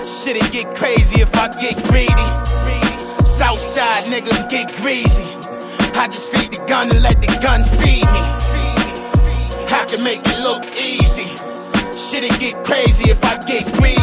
[0.07, 2.29] Shit'll get crazy if I get greedy.
[3.27, 5.25] Southside niggas get greasy.
[5.99, 8.23] I just feed the gun and let the gun feed me.
[9.75, 11.27] I can make it look easy.
[11.97, 14.02] Shit'll get crazy if I get greedy.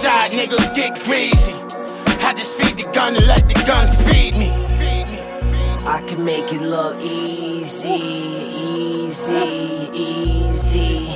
[0.00, 1.52] Southside niggas get greasy.
[2.24, 4.48] I just feed the gun and let the gun feed me.
[5.86, 8.00] I can make it look easy,
[8.64, 9.34] easy,
[9.92, 11.06] easy.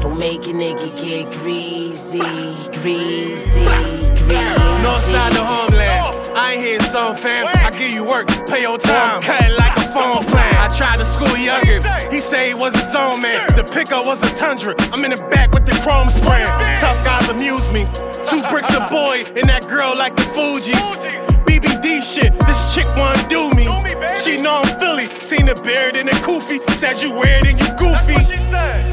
[0.00, 2.20] Don't make a nigga get greasy,
[2.78, 3.64] greasy, greasy.
[4.84, 6.38] Northside the homeland.
[6.38, 7.48] I ain't here some fam.
[7.48, 9.20] I give you work, pay your time.
[9.20, 10.37] Cut like a phone plan.
[10.68, 11.80] I tried to school younger.
[12.10, 13.46] He say he was his own man.
[13.56, 14.74] The pickup was a tundra.
[14.92, 16.46] I'm in the back with the chrome spraying.
[16.78, 17.86] Tough guys amuse me.
[18.28, 20.76] Two bricks a boy and that girl like the Fugees.
[21.46, 23.64] BBD shit, this chick wanna do me.
[24.22, 26.58] She know I'm Philly, seen the beard in the koofy.
[26.76, 28.18] Said you weird and you goofy.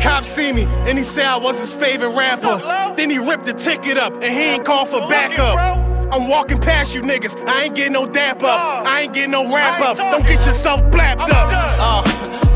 [0.02, 2.96] Cop see me and he said I was his favorite rapper.
[2.96, 5.85] Then he ripped the ticket up and he ain't call for backup.
[6.12, 8.86] I'm walking past you niggas, I ain't getting no dap up.
[8.88, 9.98] I ain't getting no wrap up.
[9.98, 11.50] Don't get yourself blapped up.
[11.52, 12.02] Uh,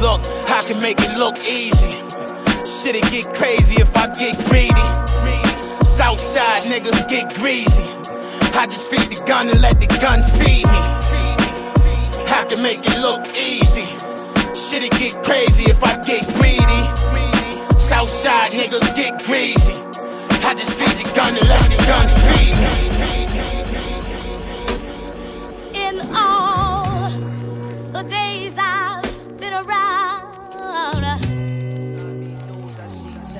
[0.01, 1.91] look, I can make it look easy.
[2.65, 4.87] Shit, it get crazy if I get greedy.
[5.85, 7.83] Southside niggas get greasy.
[8.55, 10.81] I just feed the gun and let the gun feed me.
[12.31, 13.85] I can make it look easy.
[14.55, 16.81] Shit, it get crazy if I get greedy.
[17.77, 19.73] Southside niggas get greasy.
[20.45, 22.98] I just feed the gun and let the gun feed me.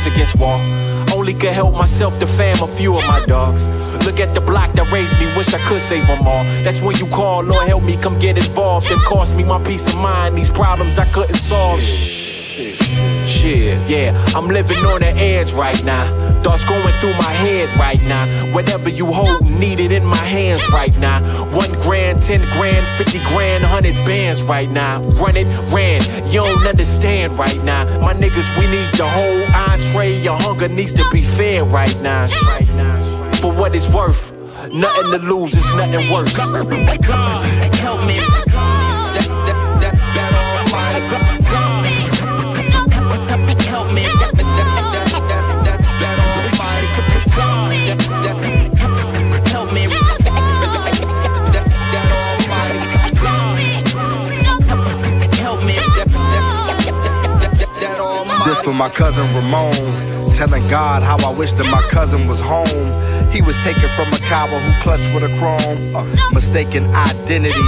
[0.00, 0.60] backs against wall.
[1.16, 3.66] Only could help myself to fam a few of my dogs.
[4.06, 6.44] Look at the block that raised me, wish I could save them all.
[6.62, 8.90] That's when you call, Lord help me, come get involved.
[8.90, 11.80] And cost me my peace of mind, these problems I couldn't solve.
[11.80, 16.04] Shit, yeah, I'm living on the edge right now.
[16.42, 18.52] Thoughts going through my head right now.
[18.52, 21.39] Whatever you hold, need it in my hands right now.
[21.52, 25.02] One grand, ten grand, fifty grand, hundred bands right now.
[25.02, 27.84] Run it, ran, you don't understand right now.
[28.00, 30.16] My niggas, we need the whole entree.
[30.22, 32.26] Your hunger needs to be fed right now.
[32.46, 33.32] Right now.
[33.34, 34.32] For what it's worth,
[34.72, 36.36] nothing to lose, it's nothing worse.
[36.36, 38.49] God, help me.
[58.70, 59.74] For my cousin Ramon.
[60.32, 62.86] Telling God how I wish that my cousin was home.
[63.32, 65.96] He was taken from a cowboy who clutched with a chrome.
[65.96, 67.66] Uh, mistaken identity.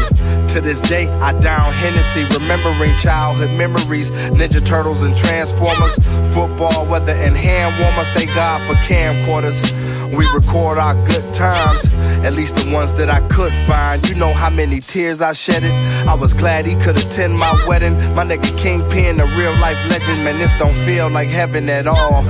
[0.55, 4.13] To this day, I down Hennessy, remembering childhood memories.
[4.31, 5.97] Ninja Turtles and Transformers.
[6.35, 8.09] Football, weather, and hand warmers.
[8.15, 9.82] Thank God for camcorders.
[10.13, 11.95] We record our good times,
[12.25, 14.07] at least the ones that I could find.
[14.07, 15.73] You know how many tears I shedded.
[16.07, 17.95] I was glad he could attend my wedding.
[18.15, 20.23] My nigga Kingpin, a real life legend.
[20.23, 22.23] Man, this don't feel like heaven at all.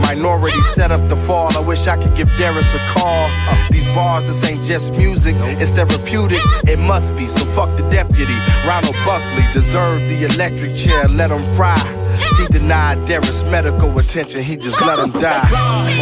[0.00, 1.56] Minority set up the fall.
[1.56, 3.30] I wish I could give Darius a call.
[3.70, 6.40] These bars, this ain't just music, it's therapeutic.
[6.64, 8.36] It must be, so fuck the deputy.
[8.66, 12.01] Ronald Buckley deserves the electric chair, let him fry.
[12.38, 15.46] He denied Darius medical attention, he just let him die.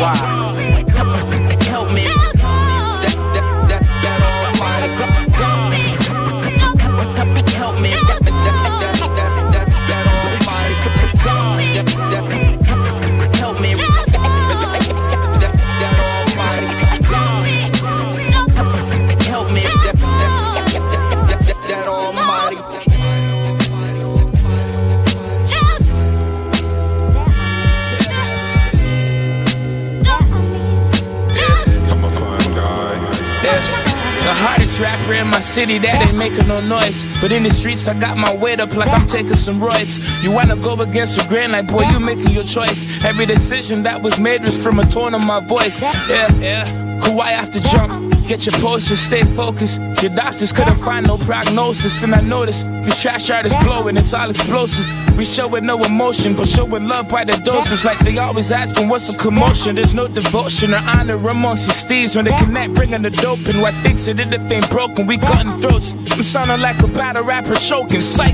[0.00, 1.59] Why?
[35.50, 37.04] City that ain't making no noise.
[37.20, 39.98] But in the streets, I got my weight up like I'm taking some roids.
[40.22, 42.80] You wanna go against the grain, like boy, you making your choice.
[43.04, 45.82] Every decision that was made was from a tone of my voice.
[45.82, 46.64] Yeah, yeah.
[47.00, 48.10] Kawhi to jump.
[48.28, 49.80] Get your posture, stay focused.
[50.00, 54.14] Your doctors couldn't find no prognosis, and I noticed the trash art is blowing, it's
[54.14, 54.86] all explosive.
[55.20, 57.84] We showing no emotion, but showing love by the dosage.
[57.84, 59.76] Like they always asking, what's a commotion?
[59.76, 63.60] There's no devotion or honor amongst the steeds when they connect, bringing the dope in.
[63.60, 65.06] What thinks it if they ain't broken?
[65.06, 65.92] We cutting throats.
[66.10, 68.00] I'm sounding like a battle rapper choking.
[68.00, 68.32] Psych,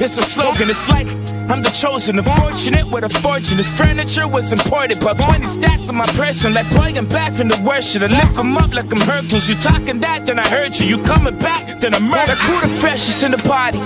[0.00, 0.70] it's a slogan.
[0.70, 1.08] It's like
[1.50, 3.56] I'm the chosen, the fortunate with a fortune.
[3.56, 6.54] This furniture was imported, about 20 stacks on my person.
[6.54, 8.02] Like I'm back from the worship.
[8.02, 9.48] I lift them up like I'm Hercules.
[9.48, 10.86] You talking that, then I heard you.
[10.86, 12.34] You coming back, then I murder.
[12.34, 13.78] Like who the freshest in the party?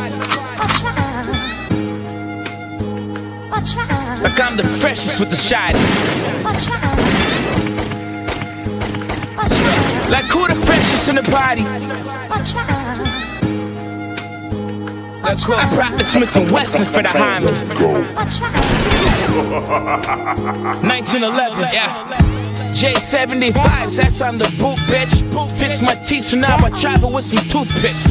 [3.53, 5.75] Like I'm the freshest with the shine.
[10.11, 11.63] Like who the freshest in the party?
[15.23, 17.55] Like who I brought the Smith and Wesson for the Hyman.
[20.83, 22.42] 1911, yeah.
[22.73, 25.23] J75s, that's on the boot, bitch.
[25.59, 28.05] Fix my teeth, so now I travel with some toothpicks.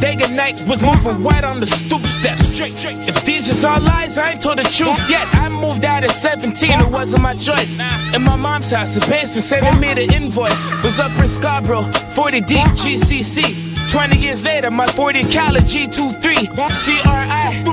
[0.00, 2.58] Day and night was moving white on the stoop steps.
[2.60, 5.26] If these is all lies, I ain't told the truth yet.
[5.34, 7.78] I moved out at 17, it wasn't my choice.
[8.14, 10.70] In my mom's house, the basement sending me the invoice.
[10.84, 13.73] Was up in Scarborough, 40 deep GCC.
[13.88, 17.64] 20 years later, my 40 caliber G23 CRI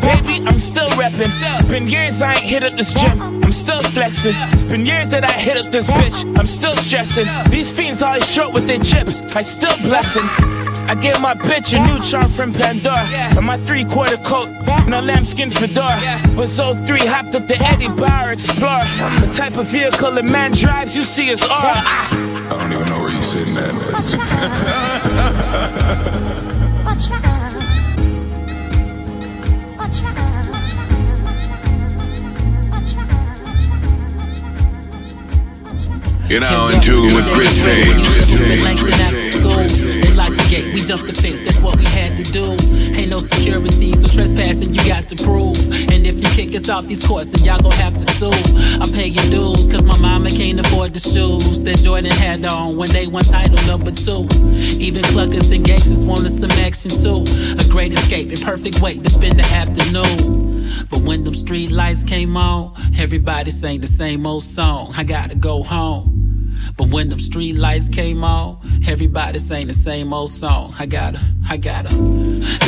[0.00, 1.30] Baby, I'm still reppin'.
[1.54, 3.20] It's been years I ain't hit up this gym.
[3.20, 4.34] I'm still flexing.
[4.52, 6.38] It's been years that I hit up this bitch.
[6.38, 7.26] I'm still stressing.
[7.50, 9.20] These fiends always short with their chips.
[9.34, 10.65] I still blessing.
[10.88, 12.96] I gave my bitch a new charm from Pandora.
[13.36, 16.22] And my three quarter coat and a lambskin fedora.
[16.36, 18.84] Was 03, hopped up the Eddie Bauer Explorer.
[19.20, 21.52] The type of vehicle a man drives, you see is aura.
[21.52, 23.74] I don't even know where you're sitting at.
[36.28, 38.06] You're now in tune with Chris James.
[40.64, 42.56] We jumped the fence, that's what we had to do.
[42.96, 45.56] Ain't no security, so trespassing you got to prove.
[45.92, 48.30] And if you kick us off these courts, then y'all gon' have to sue.
[48.80, 52.90] I'm paying dues, cause my mama can't afford the shoes that Jordan had on when
[52.90, 54.26] they won title number two.
[54.80, 57.24] Even cluckers and gangsters wanted some action too.
[57.58, 60.86] A great escape and perfect way to spend the afternoon.
[60.90, 64.94] But when them street lights came on, everybody sang the same old song.
[64.96, 66.16] I gotta go home.
[66.76, 68.58] But when them street lights came on,
[68.88, 70.72] everybody sang the same old song.
[70.78, 71.90] I gotta, I gotta.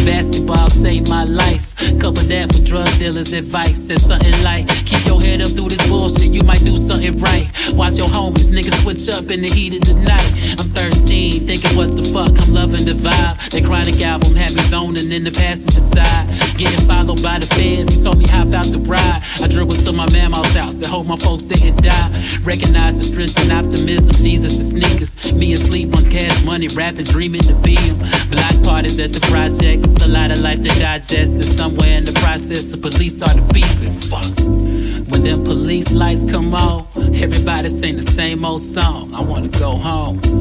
[0.07, 1.75] Basketball saved my life.
[1.99, 3.87] Couple that with drug dealers' advice.
[3.87, 7.51] Said something like, keep your head up through this bullshit, you might do something right.
[7.73, 10.31] Watch your homies, niggas switch up in the heat of the night.
[10.61, 13.51] I'm 13, thinking what the fuck, I'm loving the vibe.
[13.51, 16.29] That chronic album had me zoning in the passenger side.
[16.57, 19.23] Getting followed by the feds, he told me hop out the ride.
[19.43, 22.11] I dribbled to my mama's house and hope my folks didn't die.
[22.43, 25.33] Recognize the strength and optimism, Jesus and sneakers.
[25.33, 27.99] Me asleep on cash money, rapping, dreaming to be him.
[28.31, 31.33] Black parties at the projects, a lot of life to digest.
[31.33, 33.95] And somewhere in the process, the police started beefing.
[34.11, 34.37] Fuck.
[35.11, 39.15] When them police lights come on, everybody sing the same old song.
[39.15, 40.38] I wanna go home.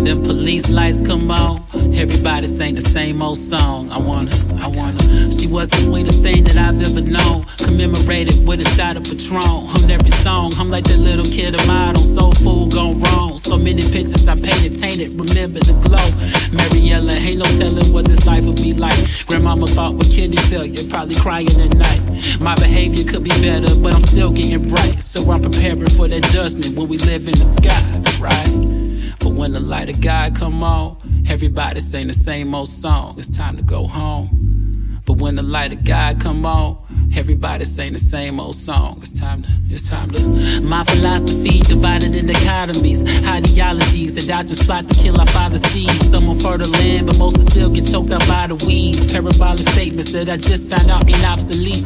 [0.00, 1.62] When police lights come on,
[1.94, 3.90] everybody sing the same old song.
[3.90, 5.30] I wanna, I wanna.
[5.30, 7.44] She was the sweetest thing that I've ever known.
[7.58, 10.52] Commemorated with a shot of Patron on every song.
[10.56, 13.36] I'm like that little kid of mine on Soul Food gone wrong.
[13.38, 15.20] So many pictures I painted, tainted.
[15.20, 16.08] Remember the glow.
[16.50, 18.98] Mariella, ain't no telling what this life would be like.
[19.26, 22.40] Grandmama thought with kidney failure, probably crying at night.
[22.40, 25.02] My behavior could be better, but I'm still getting bright.
[25.02, 27.84] So I'm preparing for that judgment when we live in the sky,
[28.18, 28.79] right?
[29.20, 33.18] But when the light of God come on, everybody sing the same old song.
[33.18, 35.00] It's time to go home.
[35.06, 36.78] But when the light of God come on,
[37.16, 38.98] everybody sing the same old song.
[38.98, 40.20] It's time to, it's time to.
[40.62, 46.10] My philosophy divided into dichotomies, ideologies, and doctors plot to kill our father's seeds.
[46.10, 49.12] Some on fertile land, but most still get choked up by the weeds.
[49.12, 51.84] Parabolic statements that I just found out ain't obsolete.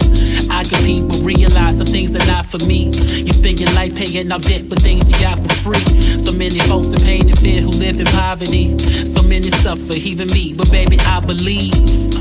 [0.51, 2.91] I compete, but realize some things are not for me.
[2.95, 5.85] You spend your life paying off debt for things you got for free.
[6.19, 8.77] So many folks in pain and fear who live in poverty.
[9.05, 10.55] So many suffer, even me.
[10.55, 12.14] But baby, I believe.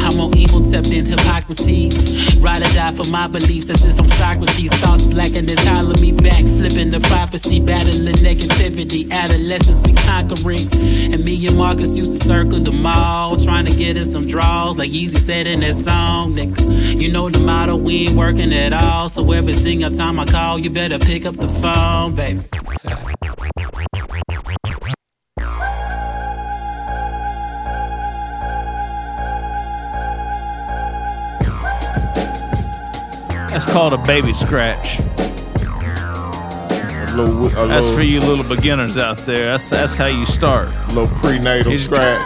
[0.00, 2.36] I'm on evil tapped in Hippocrates.
[2.36, 4.72] Ride or die for my beliefs as if I'm Socrates.
[4.80, 6.44] Thoughts black and then me back.
[6.44, 9.10] Flipping the prophecy, battling negativity.
[9.10, 10.68] Adolescents be conquering.
[11.12, 13.36] And me and Marcus used to circle the mall.
[13.36, 17.00] Trying to get in some draws, like Easy said in that song, nigga.
[17.00, 19.08] You know the motto, we ain't working at all.
[19.08, 22.44] So every single time I call, you better pick up the phone, baby.
[33.50, 35.00] That's called a baby scratch.
[37.00, 39.52] A little, a That's for you little beginners out there.
[39.52, 40.68] That's that's how you start.
[40.88, 42.22] little prenatal scratch.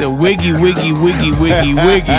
[0.00, 2.18] The wiggy wiggy wiggy wiggy wiggy.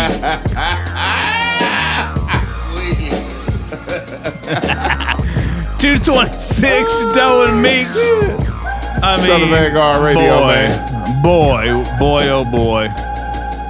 [5.79, 7.95] Two twenty six Doe and Meeks.
[7.95, 11.23] Oh, I mean, Southern Vanguard Radio, boy, man.
[11.23, 13.08] Boy, boy, oh boy.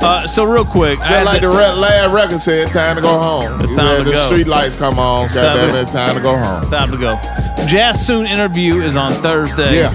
[0.01, 3.59] Uh, so real quick, Just like the red lad record said, time to go home.
[3.61, 4.19] It's time to the go.
[4.19, 5.25] street lights come on.
[5.25, 6.69] It's time to- it, time to go home.
[6.69, 7.19] Time to go.
[7.67, 9.79] Jazz Soon interview is on Thursday.
[9.79, 9.93] Yeah.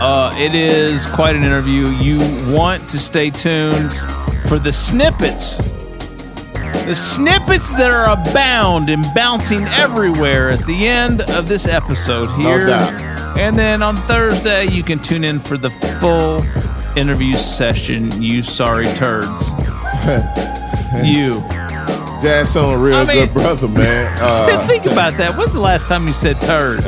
[0.00, 1.88] Uh, it is quite an interview.
[1.88, 2.18] You
[2.54, 3.92] want to stay tuned
[4.48, 5.58] for the snippets.
[6.86, 12.60] The snippets that are abound and bouncing everywhere at the end of this episode here.
[12.60, 13.02] doubt.
[13.38, 15.70] And then on Thursday, you can tune in for the
[16.00, 16.42] full
[16.96, 18.10] interview session.
[18.22, 19.50] You sorry turds.
[21.04, 21.42] you.
[22.20, 24.16] Jazz on real I mean- good brother, man.
[24.20, 25.36] Uh, Think about that.
[25.36, 26.80] When's the last time you said turd?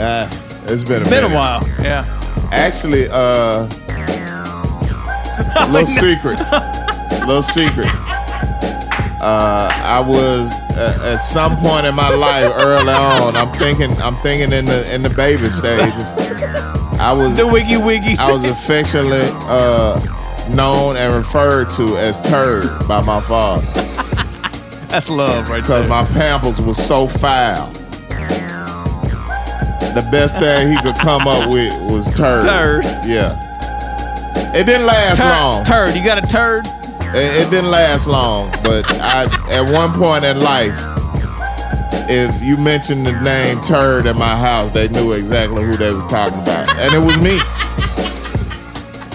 [0.70, 1.62] it's been a Been a while.
[1.80, 2.04] Yeah.
[2.50, 3.64] Actually, uh,
[5.70, 6.40] little secret,
[7.26, 7.88] little secret.
[9.20, 13.36] Uh, I was uh, at some point in my life early on.
[13.36, 16.04] I'm thinking, I'm thinking in the in the baby stages.
[17.00, 18.16] I was the wiggy wiggy.
[18.18, 20.00] I was affectionately uh,
[20.50, 23.66] known and referred to as Turd by my father.
[24.88, 27.70] That's love right Because my pampers was so foul.
[29.94, 32.44] The best thing he could come up with was turd.
[32.44, 32.84] Turd.
[33.06, 33.36] Yeah.
[34.54, 35.64] It didn't last Turd- long.
[35.64, 36.66] Turd, you got a turd?
[37.14, 40.78] It, it didn't last long, but I at one point in life,
[42.10, 46.10] if you mentioned the name Turd at my house, they knew exactly who they was
[46.10, 47.38] talking about, and it was me.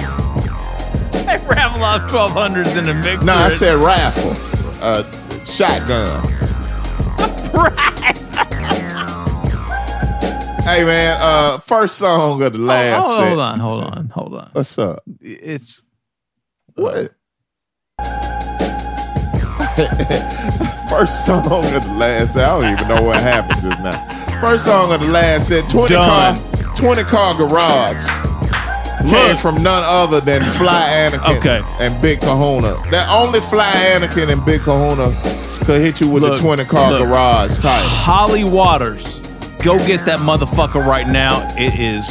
[1.11, 3.23] They raffle off twelve hundreds in the mix.
[3.23, 4.33] no, I said raffle.
[4.81, 5.03] Uh,
[5.45, 6.21] shotgun.
[10.63, 13.27] Hey man, uh, first song of the last hold, set.
[13.27, 14.49] hold on, hold on, hold on.
[14.53, 15.03] What's up?
[15.19, 15.81] It's
[16.75, 16.95] What?
[20.89, 22.47] First song of the last set.
[22.49, 24.39] I don't even know what happened just now.
[24.39, 25.69] First song of the last set.
[25.69, 26.35] Twenty Done.
[26.37, 28.03] car, twenty car garage.
[29.01, 29.37] Came Look.
[29.39, 31.61] from none other than Fly Anakin Okay.
[31.79, 32.77] and Big Kahuna.
[32.89, 35.11] That only Fly Anakin and Big Kahuna
[35.65, 36.99] could hit you with Look, the twenty car look.
[36.99, 37.89] garage title.
[37.89, 39.19] Holly Waters.
[39.63, 41.47] Go get that motherfucker right now.
[41.57, 42.05] It is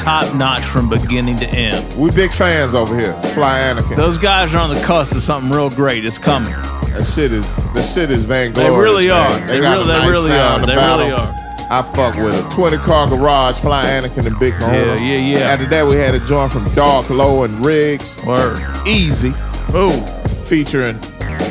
[0.00, 1.94] top notch from beginning to end.
[1.94, 3.12] We big fans over here.
[3.34, 3.96] Fly Anakin.
[3.96, 6.04] Those guys are on the cusp of something real great.
[6.04, 6.52] It's coming.
[6.52, 8.72] That shit is the shit is vainglorious.
[8.76, 9.28] They really are.
[9.48, 10.66] They got really- a they nice really sound are.
[10.66, 11.34] They about really are.
[11.70, 12.50] I fuck with it.
[12.52, 14.78] Twenty car garage, Fly Anakin and Big Kahuna.
[14.78, 15.50] Yeah, yeah, yeah.
[15.50, 18.22] After that, we had a joint from Dark Lo and Riggs.
[18.24, 18.60] Word.
[18.86, 19.32] Easy.
[19.74, 20.06] Ooh.
[20.46, 21.00] Featuring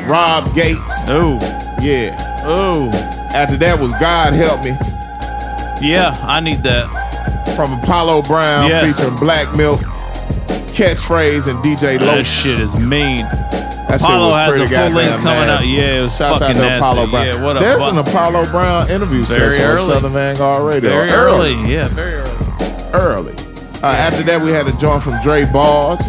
[0.08, 1.02] Rob Gates.
[1.10, 1.38] Ooh.
[1.82, 2.16] Yeah.
[2.48, 2.88] Ooh.
[3.34, 4.70] After that was God Help Me
[5.80, 6.88] Yeah, I need that.
[7.56, 8.96] from Apollo Brown Yes.
[8.96, 9.80] featuring Black Milk,
[10.72, 12.06] Catchphrase, and DJ Low.
[12.16, 13.26] That shit is mean.
[13.26, 15.66] That shit Apollo was has pretty a full length coming out.
[15.66, 16.78] Yeah, it was Shouts out to nasty.
[16.78, 17.26] Apollo Brown.
[17.26, 19.86] Yeah, what a There's bu- an Apollo Brown interview Very session on early.
[19.92, 20.90] Southern Vanguard Radio.
[20.90, 21.52] Very early.
[21.70, 22.36] Yeah, very early.
[22.94, 23.34] early.
[23.82, 26.00] Uh, after that, we had a joint from Dre Balls.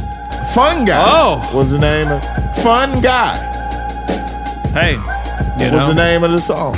[0.53, 1.41] Fun Guy Oh.
[1.53, 2.23] was the name of
[2.63, 3.33] Fun Guy
[4.73, 6.73] Hey, you was know, the name of the song.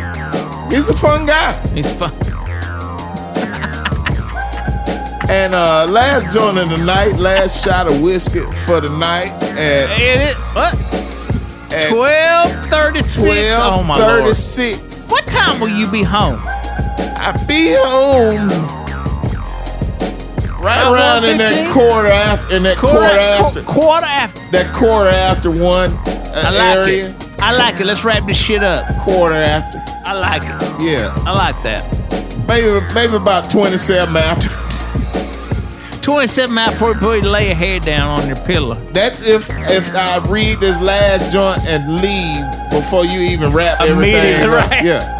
[0.71, 1.53] He's a fun guy.
[1.73, 2.11] he's fun.
[5.29, 9.99] And uh, last joint of the night, last shot of whiskey for the night at,
[9.99, 10.73] And it what?
[11.73, 13.55] at Twelve thirty six.
[13.59, 14.35] Oh my lord.
[15.09, 16.39] What time will you be home?
[16.45, 18.47] I be home
[20.63, 24.41] right around in that quarter after in that quarter, after qu- quarter after.
[24.51, 27.09] that quarter after one uh, I like area.
[27.09, 27.41] it.
[27.41, 27.85] I like it.
[27.85, 28.85] Let's wrap this shit up.
[29.03, 29.81] Quarter after.
[30.05, 30.81] I like it.
[30.81, 31.13] Yeah.
[31.25, 31.83] I like that.
[32.47, 34.49] Maybe maybe about 27 after.
[36.05, 38.75] 27 out before you lay your head down on your pillow.
[38.93, 44.13] That's if if I read this last joint and leave before you even wrap everything
[44.13, 44.69] Immediately, up.
[44.69, 44.85] right.
[44.85, 45.11] Yeah.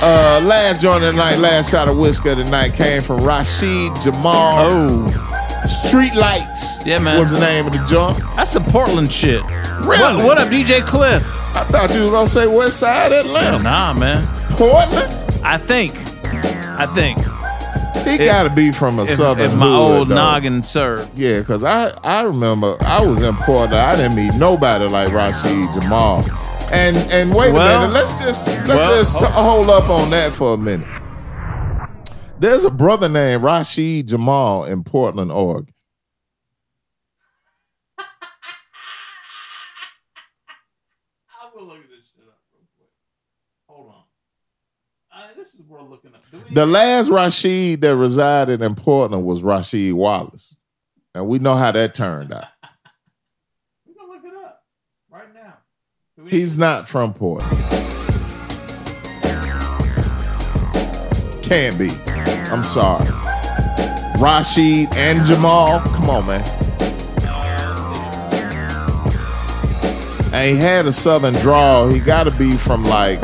[0.00, 3.20] Uh, last joint of the night, last shot of whiskey of the night came from
[3.24, 4.68] Rashid Jamal.
[4.72, 6.84] Oh, Street Lights.
[6.84, 7.16] Yeah, man.
[7.18, 8.18] Was the name of the joint.
[8.34, 9.44] that's some Portland shit.
[9.84, 9.98] Really?
[10.16, 11.22] What, what up, DJ Cliff?
[11.54, 13.62] I thought you were gonna say West Side Atlanta.
[13.62, 14.20] Nah, man.
[14.50, 15.14] Portland.
[15.44, 15.94] I think.
[16.34, 17.18] I think.
[18.04, 20.14] He gotta be from a If, southern if my hood, old though.
[20.14, 21.08] noggin sir.
[21.14, 23.74] Yeah, cause I I remember I was in Portland.
[23.74, 26.24] I didn't meet nobody like Rashid Jamal.
[26.70, 30.34] And and wait Well- a minute, let's just let's well, just hold up on that
[30.34, 30.86] for a minute.
[32.40, 35.74] There's a brother named Rashid Jamal in Portland, Oregon.
[37.98, 38.04] I
[41.54, 42.90] will look at this shit up real quick.
[43.68, 44.02] Hold on.
[45.36, 46.22] This is worth looking up.
[46.32, 50.56] We- The last Rashid that resided in Portland was Rasheed Wallace.
[51.14, 52.44] And we know how that turned out.
[53.86, 54.64] We're gonna look it up
[55.10, 55.54] right now.
[56.16, 57.50] We- He's not from Portland.
[61.42, 61.88] Can't be.
[62.52, 63.06] I'm sorry.
[64.20, 65.80] Rashid and Jamal.
[65.80, 66.44] Come on, man.
[70.34, 71.88] And he had a southern drawl.
[71.88, 73.20] He got to be from like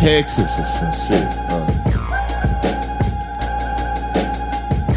[0.00, 1.26] Texas or some shit.
[1.50, 1.66] Uh,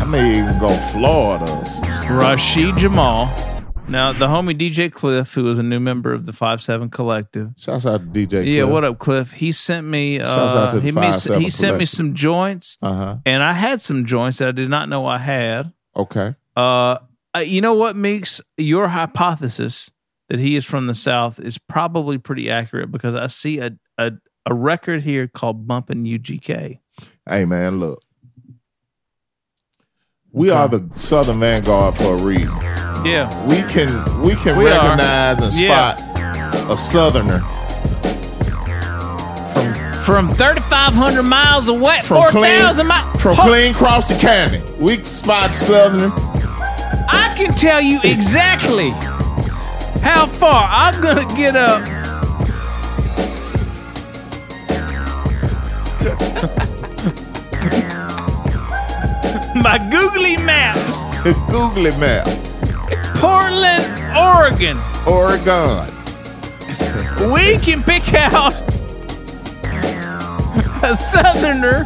[0.07, 1.45] may even go Florida.
[2.09, 3.25] Rashid Jamal.
[3.87, 7.51] Now, the homie DJ Cliff, who is a new member of the Five Seven Collective.
[7.57, 8.29] Shouts out to DJ.
[8.29, 8.47] Cliff.
[8.47, 9.31] Yeah, what up, Cliff?
[9.31, 10.19] He sent me.
[10.19, 13.17] Uh, Shouts out to the he, me- 5-7 he sent me some joints, Uh-huh.
[13.25, 15.73] and I had some joints that I did not know I had.
[15.95, 16.35] Okay.
[16.55, 16.97] Uh,
[17.35, 19.91] uh, you know what makes your hypothesis
[20.29, 24.11] that he is from the South is probably pretty accurate because I see a a,
[24.45, 26.79] a record here called Bumpin' UGK.
[27.27, 28.01] Hey man, look.
[30.31, 32.55] We are the Southern Vanguard for a reason.
[33.05, 33.29] Yeah.
[33.47, 33.87] We can
[34.21, 34.81] we can We are.
[34.97, 35.95] recognize and Yeah.
[35.95, 37.39] spot a Southerner
[39.53, 39.73] From
[40.27, 43.21] from 3,500 miles away, from 4,000 miles.
[43.21, 44.61] from clean cross the county.
[44.79, 46.11] We spot Southerner.
[47.09, 48.89] I can tell you exactly
[50.01, 51.87] how far I'm gonna get up.
[59.55, 60.99] My googly maps.
[61.49, 62.25] Googly map.
[63.15, 64.77] Portland, Oregon.
[65.07, 65.87] Oregon.
[67.31, 68.53] We can pick out
[70.83, 71.85] a southerner.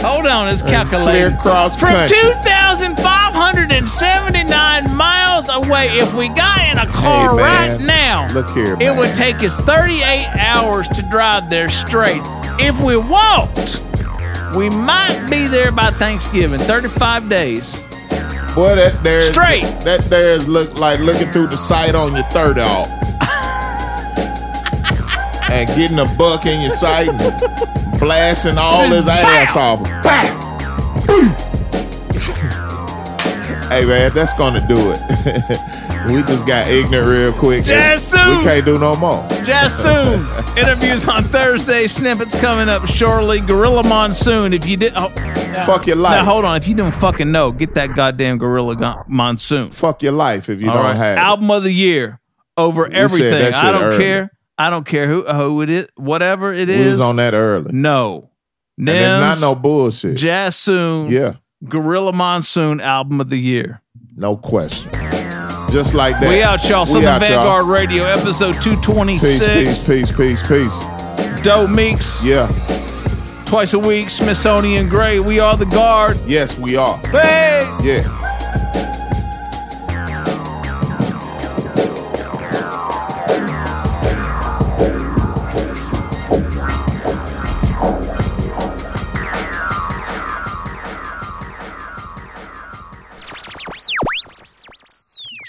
[0.00, 1.10] Hold on, it's calculating.
[1.10, 2.16] clear cross From country.
[2.16, 7.70] 2,579 miles away, if we got in a car Hey, man.
[7.70, 8.96] right now, Look here, it man.
[8.96, 12.22] would take us 38 hours to drive there straight.
[12.64, 13.82] If we walked,
[14.56, 16.60] we might be there by Thanksgiving.
[16.60, 17.80] 35 days.
[18.54, 19.62] Boy, that there Straight.
[19.80, 22.86] That there is look like looking through the sight on your third off.
[25.50, 29.82] and getting a buck in your sight and blasting all his ass off.
[30.04, 30.38] Bah!
[33.70, 35.78] hey man, that's gonna do it.
[36.08, 37.64] we just got ignorant real quick.
[37.64, 38.38] Jazz soon.
[38.38, 39.26] we can't do no more.
[39.44, 40.26] Jazz soon.
[40.58, 41.86] Interviews on Thursday.
[41.88, 43.40] Snippets coming up shortly.
[43.40, 44.52] Gorilla Monsoon.
[44.52, 45.08] If you did, oh,
[45.66, 46.12] Fuck your life.
[46.18, 46.56] Now hold on.
[46.56, 49.70] If you don't fucking know, get that goddamn Gorilla Go- Monsoon.
[49.70, 50.96] Fuck your life if you All don't right?
[50.96, 51.20] have it.
[51.20, 52.20] album of the year
[52.56, 53.54] over said everything.
[53.54, 53.98] I don't early.
[53.98, 54.30] care.
[54.58, 55.86] I don't care who uh, who it is.
[55.96, 56.78] Whatever it is.
[56.78, 57.72] We was on that early.
[57.72, 58.30] no.
[58.78, 60.16] And it's not no bullshit.
[60.16, 61.10] Jazz soon.
[61.12, 61.34] Yeah.
[61.68, 63.82] Gorilla Monsoon album of the year.
[64.16, 64.90] No question.
[65.72, 66.28] Just like that.
[66.28, 66.84] We out, y'all.
[66.84, 67.40] Southern out, y'all.
[67.40, 69.46] Vanguard Radio, episode Peace, 226.
[69.46, 71.42] peace, peace, peace, peace.
[71.42, 72.22] Doe Meeks.
[72.22, 72.46] Yeah.
[73.46, 75.18] Twice a week, Smithsonian Gray.
[75.18, 76.18] We are the guard.
[76.26, 76.98] Yes, we are.
[77.08, 77.62] Hey!
[77.82, 78.02] Yeah.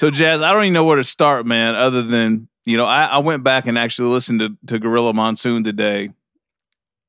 [0.03, 3.05] So, Jazz, I don't even know where to start, man, other than, you know, I,
[3.05, 6.09] I went back and actually listened to, to Gorilla Monsoon today.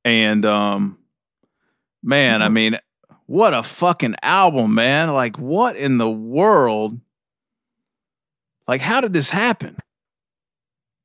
[0.04, 0.98] And, um,
[2.04, 2.78] man, I mean,
[3.26, 5.12] what a fucking album, man.
[5.12, 7.00] Like, what in the world?
[8.68, 9.76] Like, how did this happen?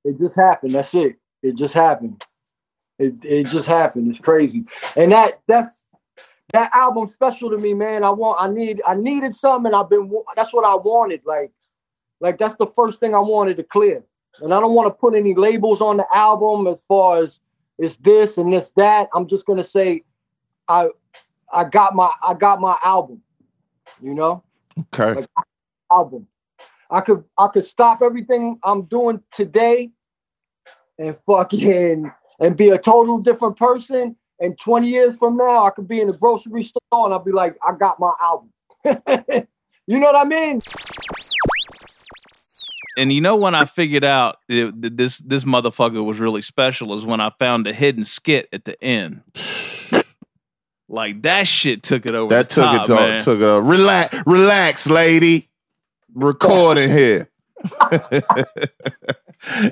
[0.06, 0.74] It just happened.
[0.74, 1.16] That's it.
[1.42, 2.24] It just happened.
[3.00, 4.12] It it just happened.
[4.12, 4.64] It's crazy.
[4.96, 5.82] And that that's
[6.54, 8.04] that album special to me, man.
[8.04, 9.74] I want I need I needed something.
[9.74, 11.22] And I've been that's what I wanted.
[11.26, 11.52] Like
[12.20, 14.04] like that's the first thing I wanted to clear.
[14.42, 17.40] And I don't want to put any labels on the album as far as
[17.78, 19.10] it's this and this that.
[19.14, 20.04] I'm just gonna say
[20.68, 20.90] I
[21.52, 23.22] I got my I got my album.
[24.02, 24.44] You know?
[24.94, 25.14] Okay.
[25.14, 25.28] Like,
[25.92, 26.28] album.
[26.92, 29.92] I could I could stop everything I'm doing today
[30.98, 34.16] and fucking and be a total different person.
[34.42, 37.34] And 20 years from now, I could be in a grocery store and I'll be
[37.34, 38.50] like, I got my album.
[39.86, 40.62] you know what I mean?
[43.00, 47.06] And you know when I figured out it, this this motherfucker was really special is
[47.06, 49.22] when I found a hidden skit at the end.
[50.90, 52.36] Like that shit took it over.
[52.36, 53.20] That took top, it man.
[53.22, 53.64] took it up.
[53.64, 55.50] Relax, relax, lady.
[56.14, 57.30] Recording here.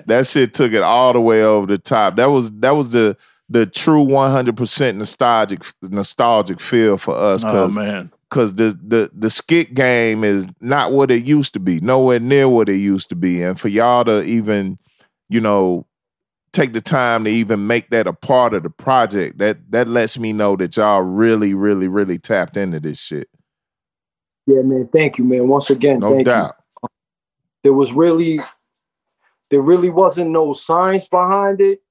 [0.05, 2.15] that shit took it all the way over the top.
[2.15, 3.17] That was that was the
[3.49, 8.11] the true 100% nostalgic nostalgic feel for us Oh, cuz man.
[8.29, 11.79] cuz the the the skit game is not what it used to be.
[11.79, 13.41] Nowhere near what it used to be.
[13.41, 14.77] And for y'all to even,
[15.29, 15.85] you know,
[16.53, 20.17] take the time to even make that a part of the project, that that lets
[20.17, 23.29] me know that y'all really really really tapped into this shit.
[24.45, 24.89] Yeah, man.
[24.91, 25.47] Thank you, man.
[25.47, 26.55] Once again, No thank doubt.
[26.83, 26.89] you.
[27.63, 28.39] There was really,
[29.51, 31.81] there really wasn't no science behind it.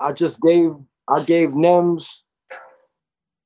[0.00, 0.74] I just gave,
[1.08, 2.22] I gave Nems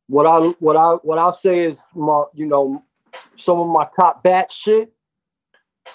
[0.06, 2.82] what I, what I, what I say is my, you know,
[3.36, 4.92] some of my top bat shit,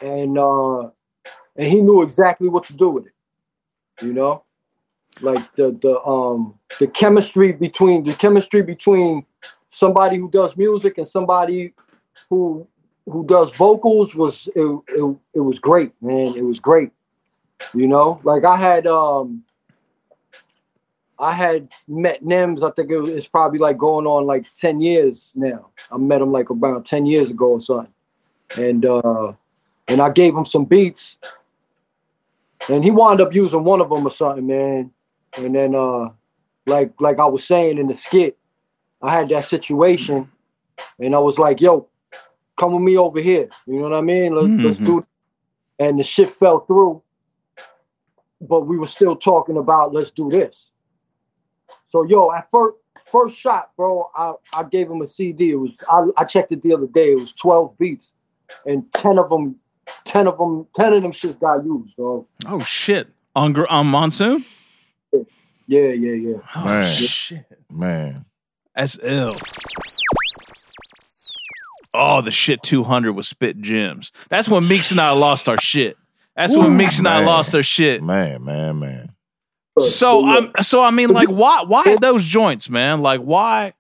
[0.01, 0.89] and uh,
[1.55, 3.13] and he knew exactly what to do with it.
[4.01, 4.43] You know,
[5.21, 9.25] like the the um the chemistry between the chemistry between
[9.69, 11.73] somebody who does music and somebody
[12.29, 12.67] who
[13.05, 16.27] who does vocals was it, it, it was great, man.
[16.35, 16.91] It was great.
[17.73, 19.43] You know, like I had um
[21.19, 24.79] I had met Nems, I think it was, it's probably like going on like 10
[24.79, 25.67] years now.
[25.91, 27.93] I met him like about 10 years ago or something.
[28.57, 29.33] And uh
[29.89, 31.17] and I gave him some beats.
[32.69, 34.91] And he wound up using one of them or something, man.
[35.37, 36.09] And then uh
[36.65, 38.37] like like I was saying in the skit,
[39.01, 40.31] I had that situation
[40.99, 41.87] and I was like, yo,
[42.57, 43.49] come with me over here.
[43.67, 44.33] You know what I mean?
[44.35, 44.85] Let's, let's Mm-hmm.
[44.85, 45.05] do it.
[45.79, 47.01] And the shit fell through.
[48.41, 50.69] But we were still talking about let's do this.
[51.87, 55.51] So yo, at first first shot, bro, I, I gave him a CD.
[55.51, 57.11] It was I, I checked it the other day.
[57.11, 58.11] It was 12 beats.
[58.65, 59.55] And 10 of them,
[60.05, 62.27] 10 of them, 10 of them shits got used, bro.
[62.47, 63.07] Oh shit!
[63.35, 64.43] On gr- on monsoon.
[65.11, 66.37] Yeah, yeah, yeah.
[66.55, 66.95] Oh Man.
[66.95, 67.45] shit!
[67.71, 68.25] Man.
[68.75, 69.35] That's ill.
[71.93, 74.11] Oh, the shit 200 was spit gems.
[74.29, 75.97] That's when Meeks and I lost our shit.
[76.35, 78.01] That's when Meeks and I lost our shit.
[78.01, 79.11] Man, man, man.
[79.77, 83.01] So I'm so I mean like why why those joints, man?
[83.01, 83.73] Like why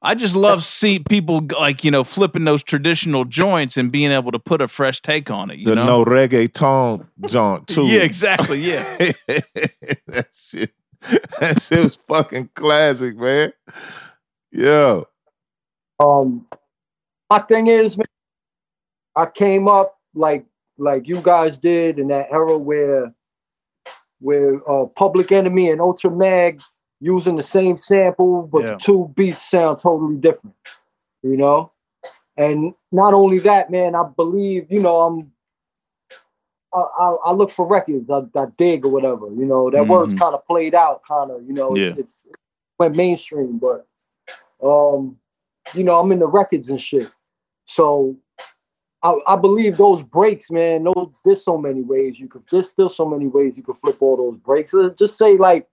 [0.00, 4.30] I just love see people like, you know, flipping those traditional joints and being able
[4.30, 5.86] to put a fresh take on it, you The know?
[5.86, 7.86] no reggaeton joint too.
[7.86, 8.60] Yeah, exactly.
[8.60, 8.84] Yeah.
[10.06, 10.72] that shit.
[11.40, 13.52] That shit was fucking classic, man.
[14.52, 15.08] Yo.
[15.98, 16.46] Um,
[17.28, 18.06] my thing is, man,
[19.16, 20.46] I came up like
[20.76, 23.12] like you guys did in that era where
[24.20, 26.60] where uh, Public Enemy and Ultra Mag
[27.00, 28.74] using the same sample, but Yeah.
[28.74, 30.56] the two beats sound totally different.
[31.22, 31.72] You know,
[32.36, 35.32] and not only that, man, I believe you know I'm.
[36.72, 38.10] I, I, I look for records.
[38.10, 39.26] I, I dig or whatever.
[39.28, 40.18] You know, that word's Mhm.
[40.18, 41.42] kind of played out, kind of.
[41.46, 42.00] You know, it's, Yeah.
[42.00, 42.36] it's it
[42.78, 43.86] went mainstream, but
[44.62, 45.18] um,
[45.74, 47.12] you know, I'm in the records and shit.
[47.66, 48.16] So
[49.02, 50.84] I, I believe those breaks, man.
[50.84, 52.42] Those there's so many ways you could.
[52.50, 54.74] There's still so many ways you could flip all those breaks.
[54.74, 55.66] Uh, Just say like,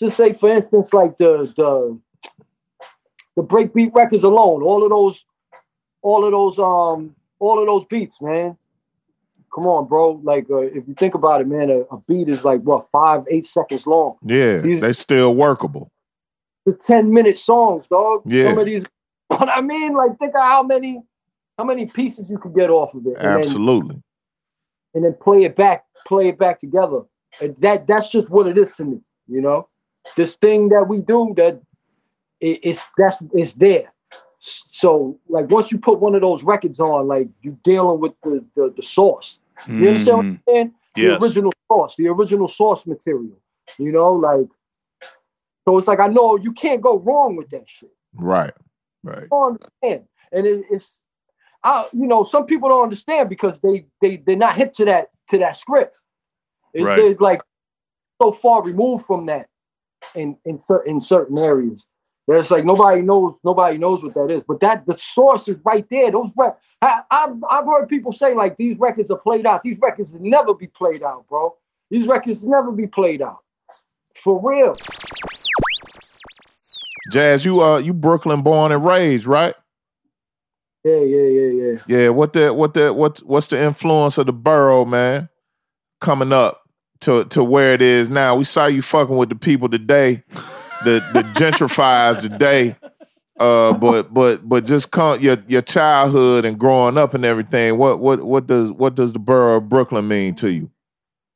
[0.00, 1.98] just say for instance, like the the
[3.36, 4.62] the breakbeat records alone.
[4.62, 5.24] All of those,
[6.02, 8.56] all of those, um, all of those beats, man.
[9.54, 10.20] Come on, bro.
[10.22, 13.24] Like, uh, if you think about it, man, a, a beat is like what five,
[13.30, 14.16] eight seconds long.
[14.24, 15.90] Yeah, These- they still workable.
[16.66, 18.22] The ten minute songs, dog.
[18.26, 18.50] Yeah.
[18.50, 18.84] Some of these.
[19.30, 21.02] But I mean, like, think of how many,
[21.60, 23.16] how many pieces you could get off of it.
[23.18, 24.02] And then- Absolutely.
[24.94, 27.02] and then play it back, play it back together.
[27.40, 29.68] And that that's just what it is to me, you know.
[30.16, 31.60] This thing that we do, that
[32.40, 33.92] it, it's that's it's there.
[34.40, 38.42] So like once you put one of those records on, like you're dealing with the
[38.56, 39.38] the, the source.
[39.68, 40.42] You understand what I'm mm.
[40.48, 40.74] saying?
[40.94, 41.22] The Yes.
[41.22, 43.38] original source, the original source material.
[43.78, 44.48] You know, like
[45.66, 47.94] so it's like I know you can't go wrong with that shit.
[48.14, 48.54] Right.
[49.04, 49.28] Right.
[49.30, 50.08] understand.
[50.32, 51.02] And it, it's
[51.64, 55.10] I you know, some people don't understand because they they they're not hip to that
[55.28, 56.00] to that script.
[56.72, 56.96] It's Right.
[56.96, 57.42] they're like
[58.20, 59.48] so far removed from that
[60.14, 61.86] in in certain certain areas.
[62.26, 65.86] There's like nobody knows nobody knows what that is, but that the source is right
[65.90, 66.10] there.
[66.10, 69.62] Those rec- I, I've I've heard people say like these records are played out.
[69.62, 71.56] These records will never be played out, bro.
[71.90, 73.38] These records will never be played out.
[74.14, 74.74] For real.
[77.12, 79.54] Jazz, you uh you Brooklyn born and raised, right?
[80.84, 81.78] Yeah, yeah, yeah, yeah.
[81.86, 85.28] Yeah, what the what the what what's the influence of the borough, man?
[86.00, 86.62] Coming up
[87.00, 88.36] to to where it is now.
[88.36, 90.22] We saw you fucking with the people today,
[90.84, 92.76] the the gentrifiers today.
[93.38, 97.76] Uh, but but but just come your your childhood and growing up and everything.
[97.78, 100.70] What what what does what does the borough of Brooklyn mean to you?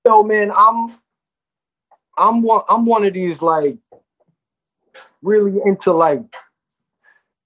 [0.07, 0.95] Yo, man, I'm
[2.16, 3.79] I'm one I'm one of these like
[5.23, 6.21] really into like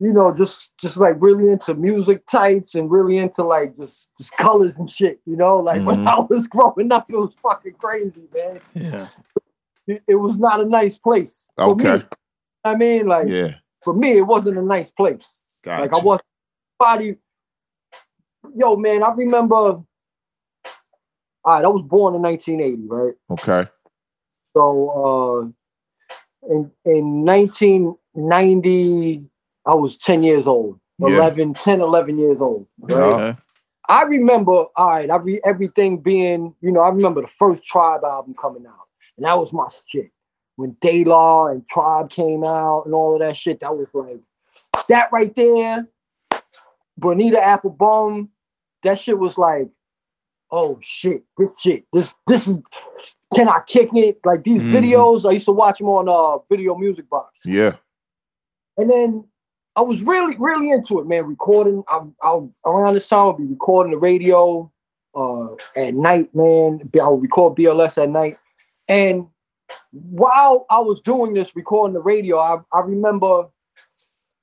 [0.01, 4.33] you know just just like really into music types and really into like just just
[4.37, 5.21] colors and shit.
[5.27, 6.07] You know, like when Mhm.
[6.07, 8.61] I was growing up, it was fucking crazy, man.
[8.75, 9.09] Yeah.
[9.87, 11.47] It, it was not a nice place.
[11.57, 11.89] For me.
[11.89, 12.07] Okay.
[12.65, 13.55] I mean, like Yeah.
[13.83, 15.27] for me, it wasn't a nice place.
[15.65, 16.21] Like I was
[16.79, 17.17] body.
[18.55, 19.83] Yo, man, I remember.
[21.45, 23.15] All right, I was born in 1980, right?
[23.31, 23.69] Okay.
[24.55, 25.53] So
[26.45, 29.25] uh, in in 1990,
[29.69, 31.09] I was 10 years old, Yeah.
[31.09, 32.67] 11, 10, 11 years old.
[32.81, 32.93] Right?
[32.97, 33.39] Okay.
[33.91, 38.03] I remember, all right, I re- everything being, you know, I remember the first Tribe
[38.05, 38.87] album coming out,
[39.17, 40.11] and that was my shit.
[40.57, 44.19] When De La and Tribe came out and all of that shit, that was like
[44.89, 45.87] that right there.
[46.99, 48.29] Bonita Applebum,
[48.83, 49.69] that shit was like,
[50.51, 52.59] oh shit, this shit, this this is.
[53.35, 54.19] Can I kick it?
[54.25, 54.73] Like these Mhm.
[54.73, 57.39] videos, I used to watch them on uh Video Music Box.
[57.45, 57.77] Yeah.
[58.77, 59.25] And then
[59.79, 61.25] I was really, really into it, man.
[61.25, 64.73] Recording, I, I around this time I'll be recording the radio
[65.15, 66.91] uh, at night, man.
[67.01, 68.43] I would record BLS at night,
[68.89, 69.29] and
[69.93, 73.47] while I was doing this, recording the radio, I, I remember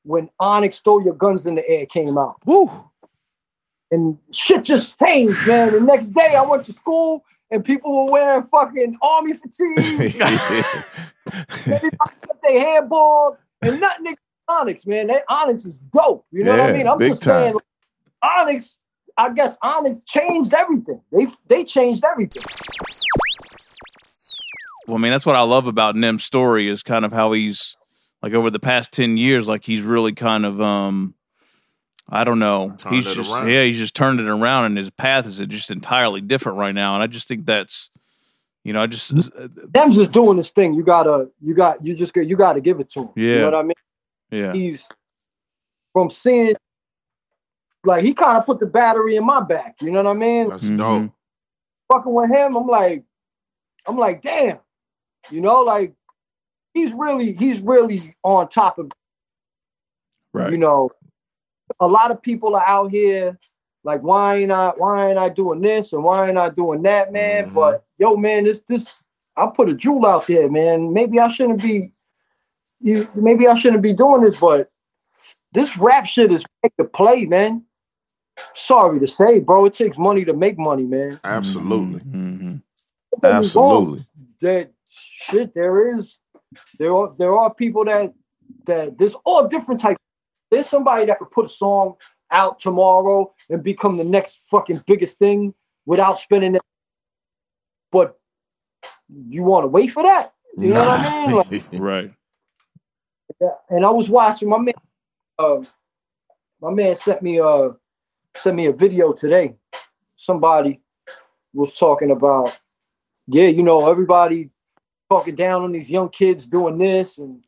[0.04, 2.38] when Onyx "Throw Your Guns in the Air" came out.
[2.46, 2.72] Woo!
[3.92, 5.74] And shit just changed, man.
[5.74, 9.90] The next day, I went to school and people were wearing fucking army fatigues.
[11.66, 14.16] Everybody got their hair bald and nothing
[14.48, 15.08] Onyx, man.
[15.08, 16.26] That Onyx is dope.
[16.32, 16.88] You know what I mean?
[16.88, 17.44] I'm big just time.
[17.44, 17.64] saying, like,
[18.24, 18.78] Onyx.
[19.18, 21.02] I guess Onyx changed everything.
[21.12, 22.44] They they changed everything.
[24.88, 27.76] Well, I mean, that's what I love about Nems's story is kind of how he's
[28.22, 31.16] like over the past ten years, like he's really kind of um
[32.10, 32.76] I don't know.
[32.78, 33.50] Turned he's just around.
[33.50, 36.94] yeah, he's just turned it around and his path is just entirely different right now.
[36.94, 37.90] And I just think that's
[38.64, 39.14] you know, I just
[39.72, 40.74] Them's just doing this thing.
[40.74, 43.10] You gotta, you got, you just got, you gotta give it to him.
[43.16, 43.40] You Yeah.
[43.42, 43.74] know what I mean?
[44.36, 44.54] Yeah.
[44.54, 44.88] He's
[45.94, 46.56] from seeing,
[47.84, 49.76] like he kind of put the battery in my back.
[49.82, 50.50] You know what I mean?
[50.50, 50.78] That's dope.
[50.78, 51.08] Mm-hmm.
[51.92, 53.04] Fucking with him, I'm like,
[53.88, 54.58] I'm like, damn.
[55.30, 55.94] You know, like
[56.74, 58.92] he's really, he's really on top of.
[60.34, 60.52] Right.
[60.52, 60.90] You know,
[61.80, 63.40] a lot of people are out here
[63.84, 67.14] like, why ain't I, why ain't I doing this and why ain't I doing that,
[67.14, 67.46] man?
[67.46, 67.56] Mm-hmm.
[67.56, 69.00] But yo, man, this, this,
[69.38, 70.92] I put a jewel out there, man.
[70.92, 71.92] Maybe I shouldn't be,
[72.82, 74.70] you, maybe I shouldn't be doing this, but
[75.52, 77.64] this rap shit is make to play, man.
[78.54, 81.20] Sorry to say, bro, it takes money to make money, man.
[81.24, 82.02] Absolutely.
[82.02, 82.48] Mm-hmm.
[82.52, 83.36] Don't get me wrong.
[83.40, 84.06] Absolutely.
[84.42, 86.18] That shit, there is,
[86.78, 88.14] there are, there are people that,
[88.66, 90.00] that there's all different types.
[90.52, 91.96] There's somebody that could put a song
[92.32, 95.54] out tomorrow and become the next fucking biggest thing
[95.86, 96.62] without spending it.
[97.92, 98.20] But
[99.10, 100.34] you want to wait for that?
[100.58, 101.36] You know what I mean?
[101.36, 102.14] Like, right.
[103.42, 104.74] Yeah, and I was watching my man.
[105.38, 105.64] Uh,
[106.62, 107.70] my man sent me uh
[108.36, 109.56] sent me a video today.
[110.16, 110.82] Somebody
[111.54, 112.58] was talking about,
[113.28, 114.50] yeah, you know, everybody
[115.10, 117.44] talking down on these young kids doing this and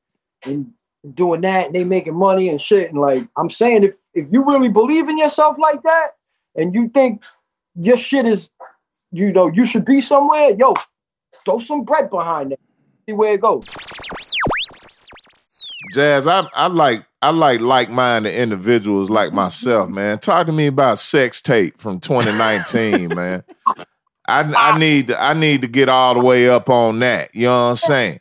[0.45, 0.71] and
[1.13, 2.89] doing that, and they making money and shit.
[2.89, 6.09] And like I'm saying, if if you really believe in yourself like that,
[6.55, 7.23] and you think
[7.75, 8.49] your shit is,
[9.11, 10.73] you know, you should be somewhere, yo,
[11.45, 12.59] throw some bread behind it.
[13.05, 13.65] See where it goes.
[15.93, 20.19] Jazz, I I like I like like minded individuals like myself, man.
[20.19, 23.43] Talk to me about sex tape from 2019, man.
[24.27, 27.33] I I need to, I need to get all the way up on that.
[27.35, 28.19] You know what I'm saying?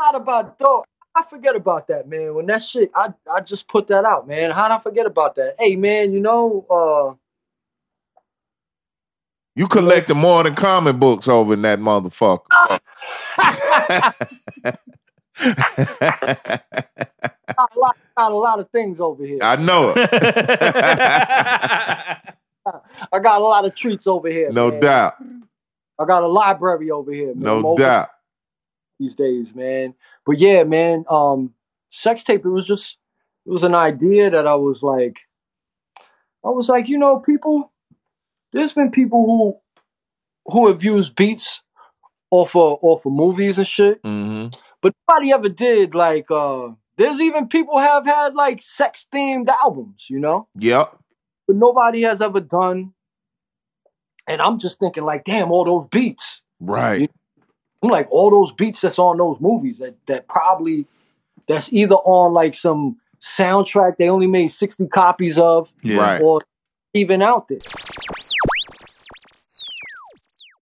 [0.00, 0.84] Not about dog.
[1.16, 2.34] I forget about that, man.
[2.34, 4.50] When that shit, I I just put that out, man.
[4.50, 5.54] How'd I forget about that?
[5.58, 7.14] Hey, man, you know, uh,
[9.56, 12.80] You collected more than comic books over in that motherfucker.
[15.42, 16.62] got
[17.58, 19.38] a lot, got a lot of things over here.
[19.42, 19.96] I know it.
[23.12, 24.50] I got a lot of treats over here.
[24.50, 24.80] No man.
[24.80, 25.14] doubt.
[25.98, 27.34] I got a library over here.
[27.34, 27.40] Man.
[27.40, 28.08] No over doubt.
[28.98, 29.94] These days, man.
[30.24, 31.04] But yeah, man.
[31.10, 31.52] Um,
[31.90, 32.44] sex tape.
[32.44, 32.96] It was just,
[33.46, 35.20] it was an idea that I was like,
[36.44, 37.70] I was like, you know, people.
[38.52, 41.60] There's been people who, who have used beats
[42.30, 44.00] off of off of movies and shit.
[44.02, 44.56] Mm-hmm.
[44.84, 50.04] But nobody ever did like uh there's even people have had like sex themed albums,
[50.10, 50.46] you know?
[50.58, 50.98] Yep.
[51.46, 52.92] But nobody has ever done
[54.28, 56.42] and I'm just thinking like, damn, all those beats.
[56.60, 57.10] Right.
[57.82, 60.84] I'm like all those beats that's on those movies that that probably
[61.48, 65.96] that's either on like some soundtrack they only made 60 copies of Yeah.
[65.96, 66.20] Right.
[66.20, 66.42] or
[66.92, 67.58] even out there.